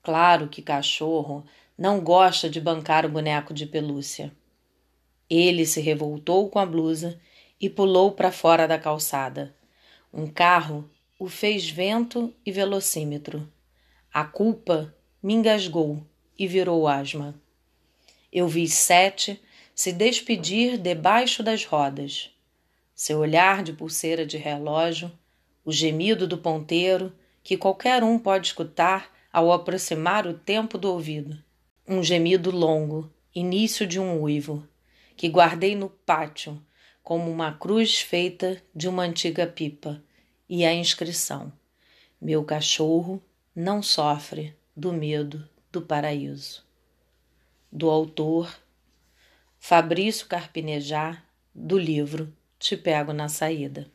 Claro 0.01 0.47
que 0.47 0.61
cachorro 0.61 1.45
não 1.77 1.99
gosta 1.99 2.49
de 2.49 2.61
bancar 2.61 3.05
o 3.05 3.09
boneco 3.09 3.53
de 3.53 3.65
pelúcia. 3.65 4.31
Ele 5.29 5.65
se 5.65 5.81
revoltou 5.81 6.49
com 6.49 6.59
a 6.59 6.65
blusa 6.65 7.19
e 7.59 7.69
pulou 7.69 8.11
para 8.11 8.31
fora 8.31 8.67
da 8.67 8.77
calçada. 8.77 9.55
Um 10.13 10.27
carro 10.27 10.89
o 11.17 11.29
fez 11.29 11.69
vento 11.69 12.33
e 12.45 12.51
velocímetro. 12.51 13.51
A 14.13 14.23
culpa 14.25 14.93
me 15.23 15.33
engasgou 15.33 16.05
e 16.37 16.47
virou 16.47 16.87
asma. 16.87 17.33
Eu 18.31 18.47
vi 18.47 18.67
Sete 18.67 19.41
se 19.73 19.91
despedir 19.91 20.77
debaixo 20.77 21.41
das 21.41 21.65
rodas. 21.65 22.31
Seu 22.93 23.19
olhar 23.19 23.63
de 23.63 23.73
pulseira 23.73 24.25
de 24.25 24.37
relógio, 24.37 25.11
o 25.63 25.71
gemido 25.71 26.27
do 26.27 26.37
ponteiro, 26.37 27.13
que 27.43 27.57
qualquer 27.57 28.03
um 28.03 28.17
pode 28.19 28.47
escutar 28.47 29.11
ao 29.31 29.51
aproximar 29.51 30.25
o 30.27 30.33
tempo 30.33 30.77
do 30.77 30.91
ouvido. 30.91 31.37
Um 31.87 32.01
gemido 32.01 32.51
longo, 32.51 33.11
início 33.33 33.85
de 33.85 33.99
um 33.99 34.21
uivo, 34.21 34.67
que 35.15 35.27
guardei 35.27 35.75
no 35.75 35.89
pátio 35.89 36.61
como 37.05 37.29
uma 37.31 37.53
cruz 37.53 38.01
feita 38.01 38.59
de 38.73 38.89
uma 38.89 39.03
antiga 39.03 39.45
pipa, 39.45 40.01
e 40.49 40.65
a 40.65 40.73
inscrição: 40.73 41.53
Meu 42.19 42.43
cachorro 42.43 43.21
não 43.55 43.83
sofre 43.83 44.55
do 44.75 44.91
medo 44.91 45.47
do 45.71 45.83
paraíso. 45.83 46.65
Do 47.71 47.91
autor 47.91 48.51
Fabrício 49.59 50.25
Carpinejar, 50.25 51.23
do 51.53 51.77
livro 51.77 52.33
Te 52.57 52.75
Pego 52.75 53.13
na 53.13 53.29
Saída. 53.29 53.87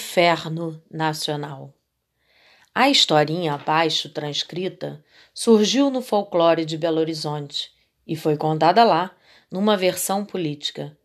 Inferno 0.00 0.82
Nacional. 0.90 1.74
A 2.74 2.88
historinha 2.88 3.52
abaixo 3.52 4.08
transcrita 4.08 5.04
surgiu 5.34 5.90
no 5.90 6.00
folclore 6.00 6.64
de 6.64 6.78
Belo 6.78 7.00
Horizonte 7.00 7.70
e 8.06 8.16
foi 8.16 8.34
contada 8.34 8.82
lá 8.82 9.14
numa 9.52 9.76
versão 9.76 10.24
política. 10.24 10.96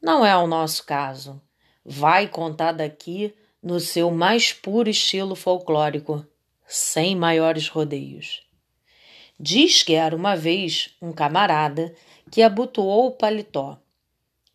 Não 0.00 0.24
é 0.24 0.36
o 0.36 0.46
nosso 0.46 0.86
caso. 0.86 1.42
Vai 1.84 2.28
contada 2.28 2.84
aqui 2.84 3.34
no 3.60 3.80
seu 3.80 4.08
mais 4.12 4.52
puro 4.52 4.88
estilo 4.88 5.34
folclórico, 5.34 6.24
sem 6.64 7.16
maiores 7.16 7.66
rodeios. 7.66 8.46
Diz 9.38 9.82
que 9.82 9.94
era 9.94 10.14
uma 10.14 10.36
vez 10.36 10.96
um 11.02 11.12
camarada 11.12 11.92
que 12.30 12.40
abotoou 12.40 13.08
o 13.08 13.16
paletó. 13.16 13.82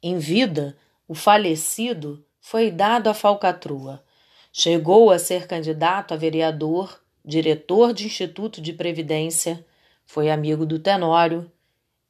Em 0.01 0.17
vida, 0.17 0.77
o 1.05 1.13
falecido 1.13 2.25
foi 2.45 2.69
dado 2.69 3.09
à 3.09 3.13
falcatrua. 3.13 4.03
Chegou 4.51 5.09
a 5.09 5.17
ser 5.17 5.47
candidato 5.47 6.13
a 6.13 6.17
vereador, 6.17 7.01
diretor 7.23 7.93
de 7.93 8.05
Instituto 8.05 8.61
de 8.61 8.73
Previdência, 8.73 9.65
foi 10.05 10.29
amigo 10.29 10.65
do 10.65 10.77
Tenório. 10.77 11.49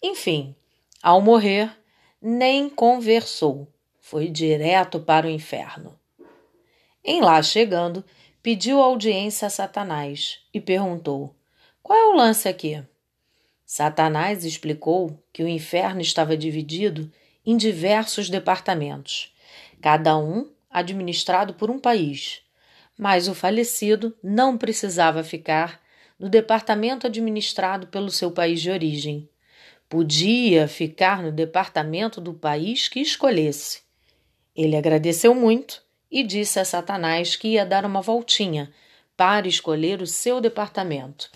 Enfim, 0.01 0.55
ao 1.03 1.21
morrer, 1.21 1.71
nem 2.19 2.67
conversou, 2.67 3.71
foi 4.01 4.27
direto 4.27 4.99
para 4.99 5.27
o 5.27 5.29
inferno. 5.29 5.97
Em 7.05 7.21
lá 7.21 7.41
chegando, 7.43 8.03
pediu 8.41 8.81
audiência 8.81 9.45
a 9.45 9.51
Satanás 9.51 10.39
e 10.51 10.59
perguntou: 10.59 11.35
Qual 11.83 11.97
é 11.97 12.05
o 12.05 12.17
lance 12.17 12.49
aqui? 12.49 12.83
Satanás 13.63 14.43
explicou 14.43 15.15
que 15.31 15.43
o 15.43 15.47
inferno 15.47 16.01
estava 16.01 16.35
dividido 16.35 17.09
em 17.45 17.55
diversos 17.55 18.31
departamentos, 18.31 19.32
cada 19.83 20.17
um 20.17 20.49
administrado 20.71 21.55
por 21.55 21.69
um 21.69 21.77
país, 21.77 22.39
mas 22.97 23.27
o 23.27 23.35
falecido 23.35 24.17
não 24.23 24.57
precisava 24.57 25.25
ficar 25.25 25.81
no 26.17 26.29
departamento 26.29 27.05
administrado 27.05 27.87
pelo 27.87 28.09
seu 28.09 28.31
país 28.31 28.61
de 28.61 28.71
origem. 28.71 29.27
Podia 29.89 30.69
ficar 30.69 31.21
no 31.21 31.33
departamento 31.33 32.21
do 32.21 32.33
país 32.33 32.87
que 32.87 33.01
escolhesse. 33.01 33.81
Ele 34.55 34.77
agradeceu 34.77 35.35
muito 35.35 35.83
e 36.09 36.23
disse 36.23 36.61
a 36.61 36.65
Satanás 36.65 37.35
que 37.35 37.49
ia 37.49 37.65
dar 37.65 37.83
uma 37.83 38.01
voltinha 38.01 38.71
para 39.17 39.49
escolher 39.49 40.01
o 40.01 40.07
seu 40.07 40.39
departamento. 40.39 41.29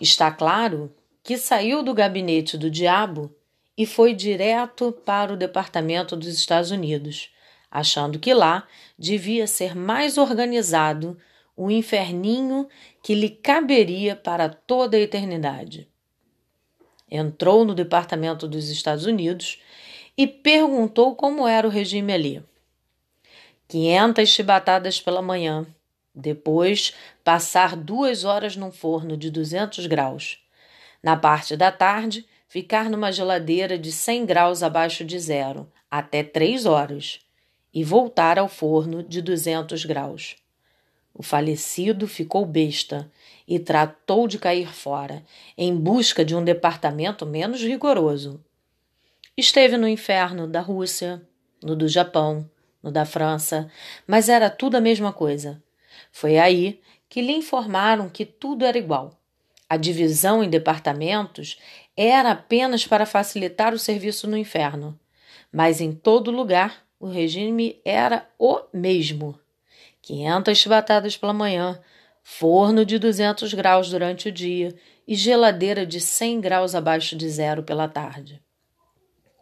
Está 0.00 0.30
claro 0.30 0.90
que 1.22 1.36
saiu 1.36 1.82
do 1.82 1.92
gabinete 1.92 2.56
do 2.56 2.70
diabo 2.70 3.35
e 3.76 3.84
foi 3.84 4.14
direto 4.14 4.92
para 5.04 5.32
o 5.32 5.36
departamento 5.36 6.16
dos 6.16 6.28
Estados 6.28 6.70
Unidos, 6.70 7.30
achando 7.70 8.18
que 8.18 8.32
lá 8.32 8.66
devia 8.98 9.46
ser 9.46 9.74
mais 9.74 10.16
organizado 10.18 11.18
o 11.56 11.70
inferninho 11.70 12.68
que 13.02 13.14
lhe 13.14 13.30
caberia 13.30 14.14
para 14.16 14.48
toda 14.48 14.96
a 14.96 15.00
eternidade 15.00 15.88
entrou 17.10 17.64
no 17.64 17.74
Departamento 17.74 18.48
dos 18.48 18.68
Estados 18.68 19.06
Unidos 19.06 19.60
e 20.16 20.26
perguntou 20.26 21.14
como 21.14 21.46
era 21.46 21.66
o 21.66 21.70
regime 21.70 22.12
ali. 22.12 22.44
500 23.68 24.28
chibatadas 24.28 25.00
pela 25.00 25.20
manhã, 25.20 25.66
depois 26.14 26.94
passar 27.24 27.76
duas 27.76 28.24
horas 28.24 28.56
num 28.56 28.72
forno 28.72 29.16
de 29.16 29.30
200 29.30 29.86
graus. 29.86 30.38
Na 31.02 31.16
parte 31.16 31.56
da 31.56 31.70
tarde, 31.70 32.26
ficar 32.56 32.88
numa 32.88 33.12
geladeira 33.12 33.78
de 33.78 33.92
100 33.92 34.24
graus 34.24 34.62
abaixo 34.62 35.04
de 35.04 35.18
zero, 35.18 35.70
até 35.90 36.22
três 36.22 36.64
horas, 36.64 37.20
e 37.70 37.84
voltar 37.84 38.38
ao 38.38 38.48
forno 38.48 39.02
de 39.02 39.20
200 39.20 39.84
graus. 39.84 40.36
O 41.12 41.22
falecido 41.22 42.08
ficou 42.08 42.46
besta 42.46 43.12
e 43.46 43.58
tratou 43.58 44.26
de 44.26 44.38
cair 44.38 44.72
fora, 44.72 45.22
em 45.54 45.76
busca 45.76 46.24
de 46.24 46.34
um 46.34 46.42
departamento 46.42 47.26
menos 47.26 47.60
rigoroso. 47.60 48.42
Esteve 49.36 49.76
no 49.76 49.86
inferno 49.86 50.48
da 50.48 50.62
Rússia, 50.62 51.20
no 51.62 51.76
do 51.76 51.86
Japão, 51.86 52.50
no 52.82 52.90
da 52.90 53.04
França, 53.04 53.70
mas 54.06 54.30
era 54.30 54.48
tudo 54.48 54.78
a 54.78 54.80
mesma 54.80 55.12
coisa. 55.12 55.62
Foi 56.10 56.38
aí 56.38 56.80
que 57.06 57.20
lhe 57.20 57.34
informaram 57.34 58.08
que 58.08 58.24
tudo 58.24 58.64
era 58.64 58.78
igual. 58.78 59.20
A 59.68 59.76
divisão 59.76 60.44
em 60.44 60.48
departamentos 60.48 61.58
era 61.96 62.32
apenas 62.32 62.86
para 62.86 63.06
facilitar 63.06 63.72
o 63.72 63.78
serviço 63.78 64.28
no 64.28 64.36
inferno, 64.36 64.98
mas 65.50 65.80
em 65.80 65.92
todo 65.92 66.30
lugar 66.30 66.84
o 67.00 67.06
regime 67.06 67.80
era 67.84 68.28
o 68.38 68.60
mesmo. 68.72 69.38
500 70.02 70.56
chibatadas 70.56 71.16
pela 71.16 71.32
manhã, 71.32 71.80
forno 72.22 72.84
de 72.84 72.98
200 72.98 73.54
graus 73.54 73.88
durante 73.90 74.28
o 74.28 74.32
dia 74.32 74.74
e 75.06 75.14
geladeira 75.14 75.86
de 75.86 76.00
100 76.00 76.40
graus 76.40 76.74
abaixo 76.74 77.16
de 77.16 77.28
zero 77.28 77.62
pela 77.62 77.88
tarde. 77.88 78.42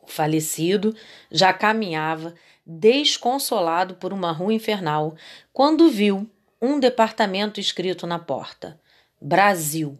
O 0.02 0.06
falecido 0.06 0.94
já 1.30 1.52
caminhava 1.52 2.34
desconsolado 2.66 3.94
por 3.94 4.12
uma 4.12 4.32
rua 4.32 4.52
infernal 4.52 5.16
quando 5.52 5.88
viu 5.88 6.30
um 6.60 6.78
departamento 6.78 7.58
escrito 7.58 8.06
na 8.06 8.18
porta: 8.18 8.80
Brasil. 9.20 9.98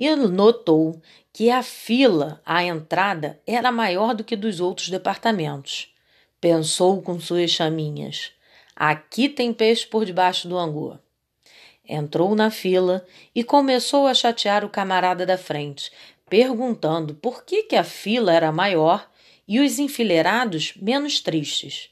E 0.00 0.16
notou 0.16 0.98
que 1.30 1.50
a 1.50 1.62
fila 1.62 2.40
à 2.46 2.64
entrada 2.64 3.38
era 3.46 3.70
maior 3.70 4.14
do 4.14 4.24
que 4.24 4.34
dos 4.34 4.58
outros 4.58 4.88
departamentos. 4.88 5.94
Pensou 6.40 7.02
com 7.02 7.20
suas 7.20 7.50
chaminhas: 7.50 8.32
Aqui 8.74 9.28
tem 9.28 9.52
peixe 9.52 9.86
por 9.86 10.06
debaixo 10.06 10.48
do 10.48 10.56
angu. 10.56 10.98
Entrou 11.86 12.34
na 12.34 12.50
fila 12.50 13.04
e 13.34 13.44
começou 13.44 14.06
a 14.06 14.14
chatear 14.14 14.64
o 14.64 14.70
camarada 14.70 15.26
da 15.26 15.36
frente, 15.36 15.92
perguntando 16.30 17.14
por 17.14 17.44
que, 17.44 17.64
que 17.64 17.76
a 17.76 17.84
fila 17.84 18.32
era 18.32 18.50
maior 18.50 19.06
e 19.46 19.60
os 19.60 19.78
enfileirados 19.78 20.72
menos 20.80 21.20
tristes. 21.20 21.90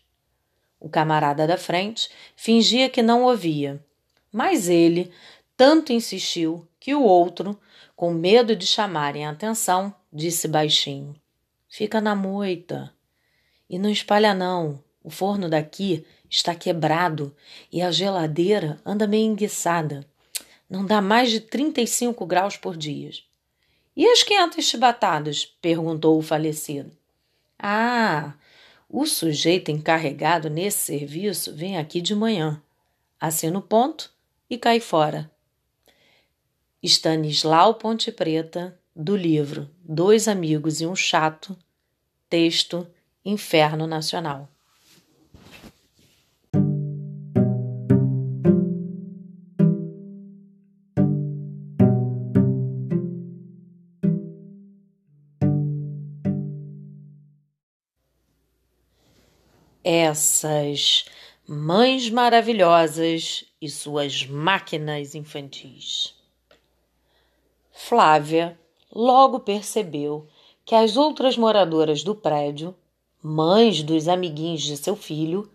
O 0.80 0.88
camarada 0.88 1.46
da 1.46 1.58
frente 1.58 2.08
fingia 2.34 2.88
que 2.88 3.02
não 3.02 3.24
ouvia, 3.24 3.84
mas 4.32 4.70
ele 4.70 5.12
tanto 5.58 5.92
insistiu 5.92 6.66
que 6.80 6.94
o 6.94 7.02
outro, 7.02 7.58
com 7.98 8.14
medo 8.14 8.54
de 8.54 8.64
chamarem 8.64 9.26
a 9.26 9.30
atenção, 9.30 9.92
disse 10.12 10.46
baixinho: 10.46 11.16
Fica 11.68 12.00
na 12.00 12.14
moita. 12.14 12.94
E 13.68 13.76
não 13.76 13.90
espalha, 13.90 14.32
não. 14.32 14.80
O 15.02 15.10
forno 15.10 15.48
daqui 15.50 16.06
está 16.30 16.54
quebrado 16.54 17.34
e 17.72 17.82
a 17.82 17.90
geladeira 17.90 18.80
anda 18.86 19.04
meio 19.04 19.26
enguiçada. 19.26 20.06
Não 20.70 20.86
dá 20.86 21.02
mais 21.02 21.32
de 21.32 21.40
35 21.40 22.24
graus 22.24 22.56
por 22.56 22.76
dia. 22.76 23.10
E 23.96 24.06
as 24.06 24.22
500 24.22 24.64
chibatadas? 24.64 25.44
perguntou 25.60 26.16
o 26.16 26.22
falecido. 26.22 26.92
Ah, 27.58 28.34
o 28.88 29.06
sujeito 29.06 29.72
encarregado 29.72 30.48
nesse 30.48 30.86
serviço 30.86 31.52
vem 31.52 31.76
aqui 31.76 32.00
de 32.00 32.14
manhã. 32.14 32.62
Assina 33.18 33.58
o 33.58 33.62
ponto 33.62 34.12
e 34.48 34.56
cai 34.56 34.78
fora. 34.78 35.28
Stanislau 36.86 37.74
Ponte 37.74 38.12
Preta, 38.12 38.78
do 38.94 39.16
livro 39.16 39.68
Dois 39.82 40.28
Amigos 40.28 40.80
e 40.80 40.86
um 40.86 40.94
Chato, 40.94 41.56
texto 42.28 42.86
Inferno 43.24 43.84
Nacional. 43.84 44.48
Essas 59.82 61.06
mães 61.46 62.08
maravilhosas 62.08 63.44
e 63.60 63.68
suas 63.68 64.26
máquinas 64.26 65.16
infantis. 65.16 66.17
Flávia 67.80 68.58
logo 68.92 69.38
percebeu 69.38 70.26
que 70.64 70.74
as 70.74 70.96
outras 70.96 71.38
moradoras 71.38 72.02
do 72.02 72.12
prédio, 72.12 72.74
mães 73.22 73.84
dos 73.84 74.08
amiguinhos 74.08 74.62
de 74.62 74.76
seu 74.76 74.96
filho, 74.96 75.48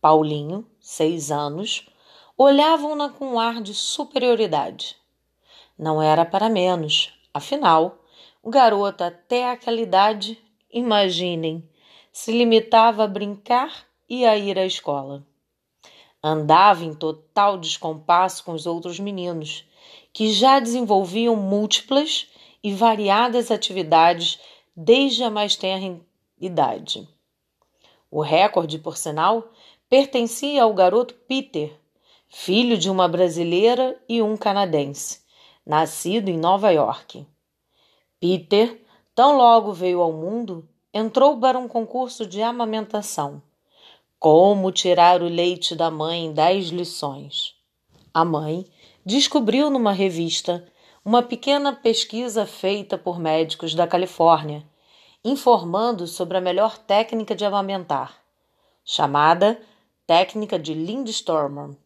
Paulinho, 0.00 0.66
seis 0.80 1.30
anos, 1.30 1.86
olhavam-na 2.36 3.10
com 3.10 3.34
um 3.34 3.38
ar 3.38 3.60
de 3.60 3.74
superioridade. 3.74 4.96
Não 5.78 6.00
era 6.00 6.24
para 6.24 6.48
menos, 6.48 7.12
afinal, 7.32 7.98
o 8.42 8.48
garoto 8.48 9.04
até 9.04 9.50
aquela 9.50 9.80
idade, 9.80 10.42
imaginem, 10.72 11.62
se 12.10 12.32
limitava 12.32 13.04
a 13.04 13.06
brincar 13.06 13.86
e 14.08 14.24
a 14.24 14.34
ir 14.34 14.58
à 14.58 14.64
escola. 14.64 15.24
Andava 16.28 16.84
em 16.84 16.92
total 16.92 17.56
descompasso 17.56 18.42
com 18.42 18.50
os 18.50 18.66
outros 18.66 18.98
meninos, 18.98 19.64
que 20.12 20.32
já 20.32 20.58
desenvolviam 20.58 21.36
múltiplas 21.36 22.26
e 22.60 22.72
variadas 22.72 23.52
atividades 23.52 24.40
desde 24.74 25.22
a 25.22 25.30
mais 25.30 25.54
tenra 25.54 26.00
idade. 26.40 27.08
O 28.10 28.22
recorde, 28.22 28.76
por 28.76 28.96
sinal, 28.96 29.52
pertencia 29.88 30.64
ao 30.64 30.74
garoto 30.74 31.14
Peter, 31.14 31.78
filho 32.26 32.76
de 32.76 32.90
uma 32.90 33.06
brasileira 33.06 33.96
e 34.08 34.20
um 34.20 34.36
canadense, 34.36 35.20
nascido 35.64 36.28
em 36.28 36.36
Nova 36.36 36.72
York. 36.72 37.24
Peter, 38.18 38.84
tão 39.14 39.36
logo 39.36 39.72
veio 39.72 40.00
ao 40.02 40.12
mundo, 40.12 40.68
entrou 40.92 41.38
para 41.38 41.56
um 41.56 41.68
concurso 41.68 42.26
de 42.26 42.42
amamentação. 42.42 43.40
Como 44.28 44.72
tirar 44.72 45.22
o 45.22 45.28
leite 45.28 45.76
da 45.76 45.88
mãe 45.88 46.32
dez 46.32 46.70
lições. 46.70 47.54
A 48.12 48.24
mãe 48.24 48.66
descobriu 49.04 49.70
numa 49.70 49.92
revista 49.92 50.66
uma 51.04 51.22
pequena 51.22 51.72
pesquisa 51.72 52.44
feita 52.44 52.98
por 52.98 53.20
médicos 53.20 53.72
da 53.72 53.86
Califórnia, 53.86 54.68
informando 55.24 56.08
sobre 56.08 56.38
a 56.38 56.40
melhor 56.40 56.76
técnica 56.76 57.36
de 57.36 57.44
amamentar, 57.44 58.20
chamada 58.84 59.62
técnica 60.08 60.58
de 60.58 60.74
Lindstormer, 60.74 61.76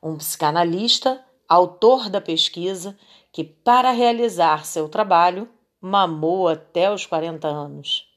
um 0.00 0.16
psicanalista, 0.16 1.20
autor 1.48 2.08
da 2.08 2.20
pesquisa, 2.20 2.96
que 3.32 3.42
para 3.42 3.90
realizar 3.90 4.64
seu 4.64 4.88
trabalho 4.88 5.48
mamou 5.80 6.46
até 6.46 6.88
os 6.88 7.04
40 7.04 7.48
anos. 7.48 8.09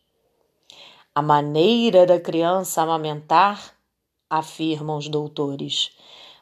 A 1.16 1.22
maneira 1.22 2.08
da 2.08 2.20
criança 2.20 2.82
amamentar, 2.82 3.76
afirmam 4.28 4.98
os 4.98 5.08
doutores, 5.08 5.96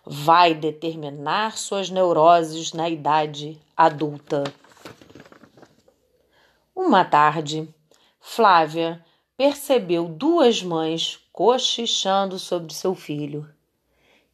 vai 0.06 0.54
determinar 0.54 1.58
suas 1.58 1.90
neuroses 1.90 2.72
na 2.72 2.90
idade 2.90 3.60
adulta. 3.76 4.46
Uma 6.74 7.04
tarde, 7.04 7.68
Flávia 8.18 9.04
percebeu 9.36 10.08
duas 10.08 10.64
mães 10.64 11.20
cochichando 11.34 12.40
sobre 12.40 12.74
seu 12.74 12.96
filho. 12.96 13.54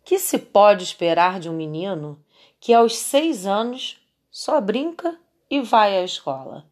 Que 0.03 0.19
se 0.19 0.37
pode 0.37 0.83
esperar 0.83 1.39
de 1.39 1.49
um 1.49 1.53
menino 1.53 2.23
que 2.59 2.75
aos 2.75 2.95
seis 2.95 3.47
anos 3.47 3.99
só 4.29 4.61
brinca 4.61 5.19
e 5.49 5.61
vai 5.61 5.97
à 5.97 6.03
escola? 6.03 6.63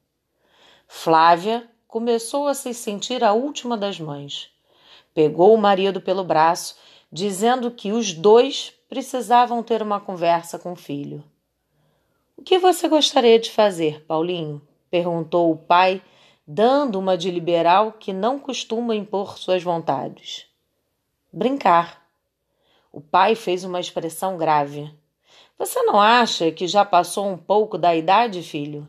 Flávia 0.87 1.67
começou 1.95 2.49
a 2.49 2.53
se 2.53 2.73
sentir 2.73 3.23
a 3.23 3.31
última 3.31 3.77
das 3.77 4.01
mães. 4.01 4.49
Pegou 5.13 5.53
o 5.53 5.57
marido 5.57 6.01
pelo 6.01 6.25
braço, 6.25 6.75
dizendo 7.09 7.71
que 7.71 7.93
os 7.93 8.11
dois 8.11 8.73
precisavam 8.89 9.63
ter 9.63 9.81
uma 9.81 9.97
conversa 9.97 10.59
com 10.59 10.73
o 10.73 10.75
filho. 10.75 11.23
O 12.35 12.41
que 12.41 12.59
você 12.59 12.89
gostaria 12.89 13.39
de 13.39 13.49
fazer, 13.49 14.03
Paulinho? 14.03 14.61
perguntou 14.91 15.49
o 15.49 15.55
pai, 15.55 16.01
dando 16.45 16.99
uma 16.99 17.17
de 17.17 17.31
liberal 17.31 17.93
que 17.93 18.11
não 18.11 18.39
costuma 18.39 18.93
impor 18.93 19.37
suas 19.37 19.63
vontades. 19.63 20.47
Brincar. 21.31 22.05
O 22.91 22.99
pai 22.99 23.35
fez 23.35 23.63
uma 23.63 23.79
expressão 23.79 24.37
grave. 24.37 24.93
Você 25.57 25.81
não 25.83 26.01
acha 26.01 26.51
que 26.51 26.67
já 26.67 26.83
passou 26.83 27.25
um 27.25 27.37
pouco 27.37 27.77
da 27.77 27.95
idade, 27.95 28.43
filho? 28.43 28.85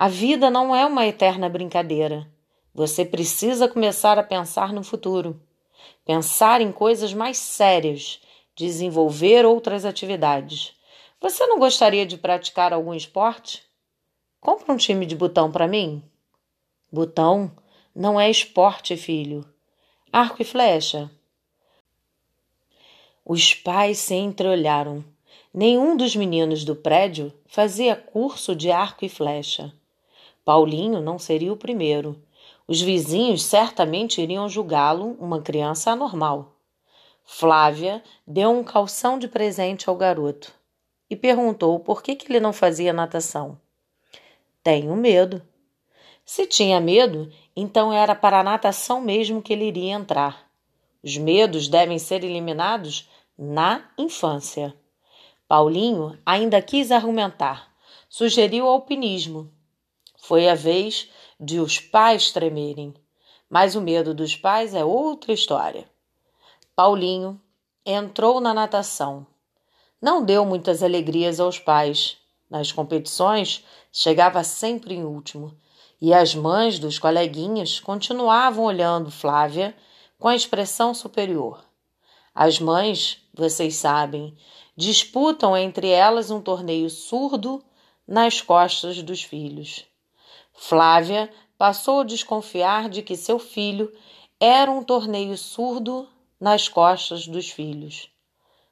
A 0.00 0.08
vida 0.08 0.48
não 0.48 0.74
é 0.74 0.86
uma 0.86 1.06
eterna 1.06 1.46
brincadeira. 1.46 2.26
Você 2.72 3.04
precisa 3.04 3.68
começar 3.68 4.18
a 4.18 4.22
pensar 4.22 4.72
no 4.72 4.82
futuro, 4.82 5.38
pensar 6.06 6.62
em 6.62 6.72
coisas 6.72 7.12
mais 7.12 7.36
sérias, 7.36 8.18
desenvolver 8.56 9.44
outras 9.44 9.84
atividades. 9.84 10.72
Você 11.20 11.46
não 11.46 11.58
gostaria 11.58 12.06
de 12.06 12.16
praticar 12.16 12.72
algum 12.72 12.94
esporte? 12.94 13.62
Compra 14.40 14.72
um 14.72 14.78
time 14.78 15.04
de 15.04 15.14
botão 15.14 15.52
para 15.52 15.68
mim. 15.68 16.02
Botão 16.90 17.52
não 17.94 18.18
é 18.18 18.30
esporte, 18.30 18.96
filho. 18.96 19.44
Arco 20.10 20.40
e 20.40 20.46
flecha. 20.46 21.10
Os 23.22 23.52
pais 23.52 23.98
se 23.98 24.14
entreolharam. 24.14 25.04
Nenhum 25.52 25.94
dos 25.94 26.16
meninos 26.16 26.64
do 26.64 26.74
prédio 26.74 27.30
fazia 27.44 27.94
curso 27.94 28.56
de 28.56 28.70
arco 28.70 29.04
e 29.04 29.08
flecha. 29.10 29.78
Paulinho 30.50 31.00
não 31.00 31.16
seria 31.16 31.52
o 31.52 31.56
primeiro. 31.56 32.20
Os 32.66 32.80
vizinhos 32.80 33.44
certamente 33.44 34.20
iriam 34.20 34.48
julgá-lo 34.48 35.16
uma 35.20 35.40
criança 35.40 35.92
anormal. 35.92 36.56
Flávia 37.24 38.02
deu 38.26 38.50
um 38.50 38.64
calção 38.64 39.16
de 39.16 39.28
presente 39.28 39.88
ao 39.88 39.94
garoto 39.94 40.52
e 41.08 41.14
perguntou 41.14 41.78
por 41.78 42.02
que, 42.02 42.16
que 42.16 42.26
ele 42.26 42.40
não 42.40 42.52
fazia 42.52 42.92
natação. 42.92 43.60
Tenho 44.60 44.96
medo. 44.96 45.40
Se 46.24 46.48
tinha 46.48 46.80
medo, 46.80 47.30
então 47.54 47.92
era 47.92 48.16
para 48.16 48.40
a 48.40 48.42
natação 48.42 49.00
mesmo 49.00 49.40
que 49.40 49.52
ele 49.52 49.66
iria 49.66 49.92
entrar. 49.92 50.50
Os 51.00 51.16
medos 51.16 51.68
devem 51.68 52.00
ser 52.00 52.24
eliminados 52.24 53.08
na 53.38 53.88
infância. 53.96 54.74
Paulinho 55.46 56.18
ainda 56.26 56.60
quis 56.60 56.90
argumentar, 56.90 57.72
sugeriu 58.08 58.66
alpinismo, 58.66 59.48
foi 60.22 60.48
a 60.48 60.54
vez 60.54 61.08
de 61.38 61.58
os 61.58 61.78
pais 61.78 62.30
tremerem. 62.30 62.94
Mas 63.48 63.74
o 63.74 63.80
medo 63.80 64.14
dos 64.14 64.36
pais 64.36 64.74
é 64.74 64.84
outra 64.84 65.32
história. 65.32 65.88
Paulinho 66.76 67.40
entrou 67.84 68.40
na 68.40 68.54
natação. 68.54 69.26
Não 70.00 70.24
deu 70.24 70.44
muitas 70.44 70.82
alegrias 70.82 71.40
aos 71.40 71.58
pais. 71.58 72.16
Nas 72.48 72.70
competições, 72.70 73.64
chegava 73.92 74.44
sempre 74.44 74.94
em 74.94 75.04
último. 75.04 75.56
E 76.00 76.14
as 76.14 76.34
mães 76.34 76.78
dos 76.78 76.98
coleguinhas 76.98 77.80
continuavam 77.80 78.64
olhando 78.64 79.10
Flávia 79.10 79.74
com 80.18 80.28
a 80.28 80.36
expressão 80.36 80.94
superior. 80.94 81.64
As 82.34 82.58
mães, 82.58 83.18
vocês 83.34 83.76
sabem, 83.76 84.36
disputam 84.76 85.56
entre 85.56 85.88
elas 85.88 86.30
um 86.30 86.40
torneio 86.40 86.88
surdo 86.88 87.62
nas 88.06 88.40
costas 88.40 89.02
dos 89.02 89.22
filhos. 89.22 89.89
Flávia 90.62 91.32
passou 91.56 92.00
a 92.00 92.04
desconfiar 92.04 92.90
de 92.90 93.00
que 93.00 93.16
seu 93.16 93.38
filho 93.38 93.90
era 94.38 94.70
um 94.70 94.82
torneio 94.82 95.34
surdo 95.34 96.06
nas 96.38 96.68
costas 96.68 97.26
dos 97.26 97.48
filhos. 97.48 98.10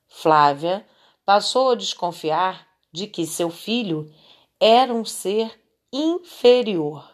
Flávia 0.07 0.87
passou 1.24 1.70
a 1.70 1.74
desconfiar 1.74 2.68
de 2.92 3.07
que 3.07 3.27
seu 3.27 3.48
filho 3.48 4.12
era 4.61 4.92
um 4.92 5.03
ser 5.03 5.59
inferior. 5.90 7.11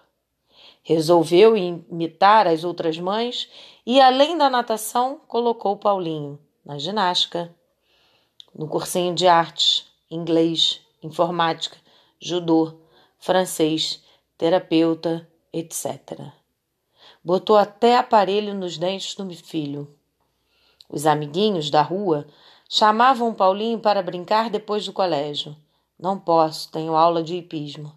Resolveu 0.83 1.57
imitar 1.57 2.49
as 2.49 2.65
outras 2.65 2.99
mães 2.99 3.49
e, 3.87 4.01
além 4.01 4.37
da 4.37 4.51
natação, 4.51 5.21
colocou 5.29 5.77
Paulinho 5.77 6.37
na 6.65 6.79
ginástica, 6.79 7.55
no 8.53 8.67
cursinho 8.67 9.15
de 9.15 9.29
artes, 9.29 9.87
inglês, 10.11 10.81
informática, 11.01 11.77
judô, 12.21 12.81
francês 13.21 14.04
terapeuta, 14.37 15.29
etc. 15.53 16.21
Botou 17.23 17.57
até 17.57 17.97
aparelho 17.97 18.55
nos 18.55 18.77
dentes 18.77 19.15
do 19.15 19.29
filho. 19.35 19.95
Os 20.89 21.07
amiguinhos 21.07 21.71
da 21.71 21.83
rua 21.83 22.27
chamavam 22.69 23.35
Paulinho 23.35 23.79
para 23.79 24.03
brincar 24.03 24.51
depois 24.51 24.85
do 24.85 24.93
colégio. 24.93 25.57
Não 25.99 26.19
posso, 26.19 26.71
tenho 26.71 26.95
aula 26.95 27.23
de 27.23 27.37
hipismo. 27.37 27.93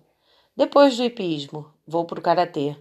Depois 0.55 0.97
do 0.97 1.03
hipismo, 1.03 1.71
vou 1.85 2.05
para 2.05 2.19
o 2.19 2.21
karatê. 2.21 2.75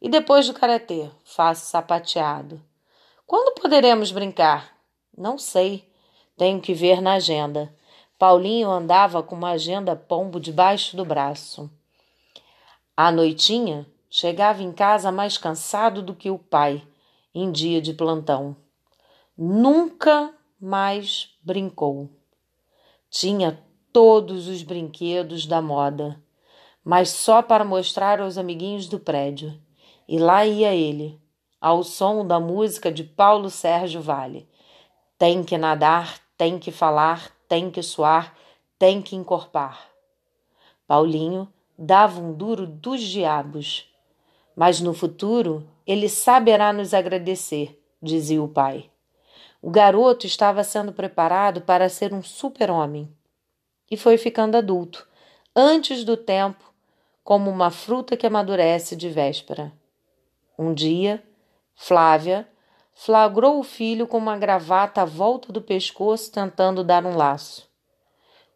E 0.00 0.08
depois 0.08 0.46
do 0.46 0.54
karatê, 0.54 1.10
faço 1.24 1.66
sapateado. 1.66 2.62
Quando 3.26 3.54
poderemos 3.60 4.12
brincar? 4.12 4.76
Não 5.16 5.38
sei. 5.38 5.88
Tenho 6.36 6.60
que 6.60 6.74
ver 6.74 7.00
na 7.00 7.14
agenda. 7.14 7.74
Paulinho 8.18 8.70
andava 8.70 9.22
com 9.22 9.34
uma 9.34 9.50
agenda 9.50 9.94
pombo 9.94 10.40
debaixo 10.40 10.96
do 10.96 11.04
braço. 11.04 11.70
À 12.96 13.10
noitinha, 13.10 13.84
chegava 14.08 14.62
em 14.62 14.70
casa 14.70 15.10
mais 15.10 15.36
cansado 15.36 16.00
do 16.00 16.14
que 16.14 16.30
o 16.30 16.38
pai, 16.38 16.86
em 17.34 17.50
dia 17.50 17.82
de 17.82 17.92
plantão. 17.92 18.56
Nunca 19.36 20.32
mais 20.60 21.36
brincou. 21.42 22.08
Tinha 23.10 23.60
todos 23.92 24.46
os 24.46 24.62
brinquedos 24.62 25.44
da 25.44 25.60
moda, 25.60 26.22
mas 26.84 27.10
só 27.10 27.42
para 27.42 27.64
mostrar 27.64 28.20
aos 28.20 28.38
amiguinhos 28.38 28.86
do 28.86 29.00
prédio. 29.00 29.60
E 30.06 30.16
lá 30.16 30.46
ia 30.46 30.72
ele, 30.72 31.20
ao 31.60 31.82
som 31.82 32.24
da 32.24 32.38
música 32.38 32.92
de 32.92 33.02
Paulo 33.02 33.50
Sérgio 33.50 34.00
Vale. 34.00 34.48
Tem 35.18 35.42
que 35.42 35.58
nadar, 35.58 36.20
tem 36.38 36.60
que 36.60 36.70
falar, 36.70 37.32
tem 37.48 37.72
que 37.72 37.82
suar, 37.82 38.36
tem 38.78 39.02
que 39.02 39.16
encorpar. 39.16 39.88
Paulinho 40.86 41.52
dava 41.78 42.20
um 42.20 42.32
duro 42.32 42.66
dos 42.66 43.02
diabos. 43.02 43.92
Mas 44.56 44.80
no 44.80 44.94
futuro 44.94 45.68
ele 45.86 46.08
saberá 46.08 46.72
nos 46.72 46.94
agradecer, 46.94 47.80
dizia 48.02 48.42
o 48.42 48.48
pai. 48.48 48.90
O 49.60 49.70
garoto 49.70 50.26
estava 50.26 50.62
sendo 50.62 50.92
preparado 50.92 51.62
para 51.62 51.88
ser 51.88 52.12
um 52.12 52.22
super-homem 52.22 53.10
e 53.90 53.96
foi 53.96 54.16
ficando 54.16 54.56
adulto, 54.56 55.06
antes 55.54 56.04
do 56.04 56.16
tempo, 56.16 56.72
como 57.22 57.50
uma 57.50 57.70
fruta 57.70 58.16
que 58.16 58.26
amadurece 58.26 58.94
de 58.94 59.08
véspera. 59.08 59.72
Um 60.58 60.74
dia, 60.74 61.22
Flávia 61.74 62.46
flagrou 62.92 63.58
o 63.58 63.64
filho 63.64 64.06
com 64.06 64.18
uma 64.18 64.36
gravata 64.36 65.02
à 65.02 65.04
volta 65.04 65.52
do 65.52 65.60
pescoço 65.60 66.30
tentando 66.30 66.84
dar 66.84 67.04
um 67.04 67.16
laço. 67.16 67.68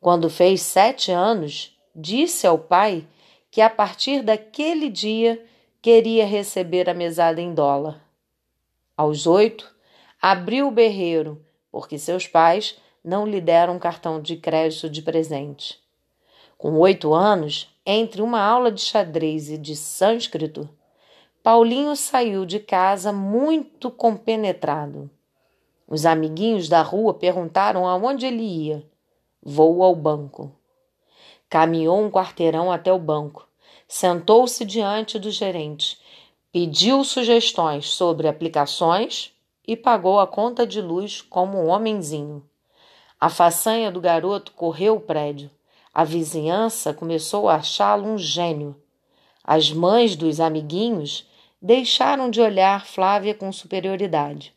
Quando 0.01 0.31
fez 0.31 0.63
sete 0.63 1.11
anos, 1.11 1.78
disse 2.01 2.47
ao 2.47 2.57
pai 2.57 3.05
que 3.51 3.61
a 3.61 3.69
partir 3.69 4.23
daquele 4.23 4.89
dia 4.89 5.45
queria 5.83 6.25
receber 6.25 6.89
a 6.89 6.95
mesada 6.95 7.41
em 7.41 7.53
dólar. 7.53 8.01
Aos 8.97 9.27
oito, 9.27 9.75
abriu 10.23 10.69
o 10.69 10.71
berreiro, 10.71 11.45
porque 11.73 11.99
seus 11.99 12.27
pais 12.27 12.79
não 13.05 13.27
lhe 13.27 13.41
deram 13.41 13.75
um 13.75 13.79
cartão 13.81 14.23
de 14.23 14.37
crédito 14.37 14.89
de 14.89 15.03
presente. 15.03 15.81
Com 16.57 16.79
oito 16.79 17.15
anos, 17.15 17.69
entre 17.85 18.23
uma 18.23 18.41
aula 18.41 18.71
de 18.71 18.81
xadrez 18.81 19.51
e 19.51 19.59
de 19.59 19.75
sânscrito, 19.75 20.69
Paulinho 21.43 21.97
saiu 21.97 22.45
de 22.45 22.61
casa 22.61 23.13
muito 23.13 23.91
compenetrado. 23.91 25.11
Os 25.87 26.05
amiguinhos 26.05 26.69
da 26.69 26.83
rua 26.83 27.15
perguntaram 27.15 27.89
aonde 27.89 28.27
ele 28.27 28.43
ia. 28.43 28.85
Vou 29.43 29.83
ao 29.83 29.95
banco. 29.95 30.58
Caminhou 31.49 31.99
um 32.01 32.11
quarteirão 32.11 32.71
até 32.71 32.93
o 32.93 32.99
banco. 32.99 33.49
Sentou-se 33.87 34.65
diante 34.65 35.19
do 35.19 35.31
gerente. 35.31 35.99
Pediu 36.53 37.03
sugestões 37.05 37.89
sobre 37.89 38.29
aplicações 38.29 39.33
e 39.67 39.77
pagou 39.77 40.21
a 40.21 40.27
conta 40.27 40.67
de 40.67 40.81
luz 40.81 41.23
como 41.23 41.59
um 41.59 41.69
homenzinho. 41.69 42.43
A 43.21 43.29
façanha 43.29 43.91
do 43.91 44.01
garoto 44.01 44.53
correu 44.53 44.97
o 44.97 45.01
prédio. 45.01 45.51
A 45.93 46.05
vizinhança 46.05 46.95
começou 46.95 47.49
a 47.49 47.57
achá-lo 47.57 48.07
um 48.07 48.19
gênio. 48.19 48.77
As 49.43 49.73
mães 49.73 50.15
dos 50.15 50.41
amiguinhos 50.41 51.27
deixaram 51.61 52.31
de 52.31 52.41
olhar 52.41 52.87
Flávia 52.87 53.35
com 53.35 53.51
superioridade. 53.51 54.55